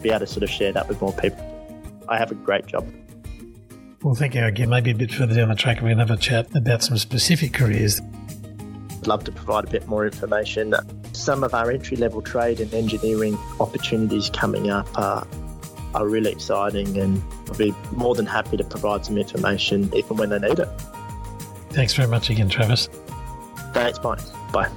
be 0.00 0.08
able 0.10 0.20
to 0.20 0.26
sort 0.26 0.44
of 0.44 0.50
share 0.50 0.72
that 0.72 0.88
with 0.88 1.00
more 1.02 1.12
people. 1.12 1.42
I 2.08 2.16
have 2.16 2.30
a 2.30 2.36
great 2.36 2.66
job. 2.66 2.86
Well, 4.02 4.14
thank 4.14 4.34
you 4.34 4.44
again. 4.44 4.68
Maybe 4.68 4.90
a 4.90 4.94
bit 4.94 5.12
further 5.12 5.34
down 5.34 5.48
the 5.48 5.54
track, 5.54 5.80
we 5.80 5.90
can 5.90 5.98
have 5.98 6.10
a 6.10 6.16
chat 6.16 6.54
about 6.54 6.82
some 6.82 6.96
specific 6.98 7.52
careers. 7.52 8.00
I'd 8.90 9.06
love 9.06 9.24
to 9.24 9.32
provide 9.32 9.64
a 9.64 9.70
bit 9.70 9.86
more 9.86 10.04
information. 10.04 10.74
Some 11.12 11.42
of 11.42 11.54
our 11.54 11.70
entry 11.70 11.96
level 11.96 12.22
trade 12.22 12.60
and 12.60 12.72
engineering 12.74 13.38
opportunities 13.60 14.30
coming 14.30 14.70
up 14.70 14.86
are 14.98 15.26
are 15.94 16.06
really 16.06 16.30
exciting 16.30 16.98
and 16.98 17.22
I'll 17.48 17.54
be 17.56 17.74
more 17.92 18.14
than 18.14 18.26
happy 18.26 18.58
to 18.58 18.64
provide 18.64 19.06
some 19.06 19.16
information 19.16 19.90
if 19.94 20.10
and 20.10 20.18
when 20.18 20.28
they 20.28 20.38
need 20.38 20.58
it. 20.58 20.68
Thanks 21.70 21.94
very 21.94 22.08
much 22.08 22.28
again, 22.28 22.50
Travis. 22.50 22.88
Thanks, 23.72 23.98
Mike. 24.02 24.20
Bye. 24.52 24.70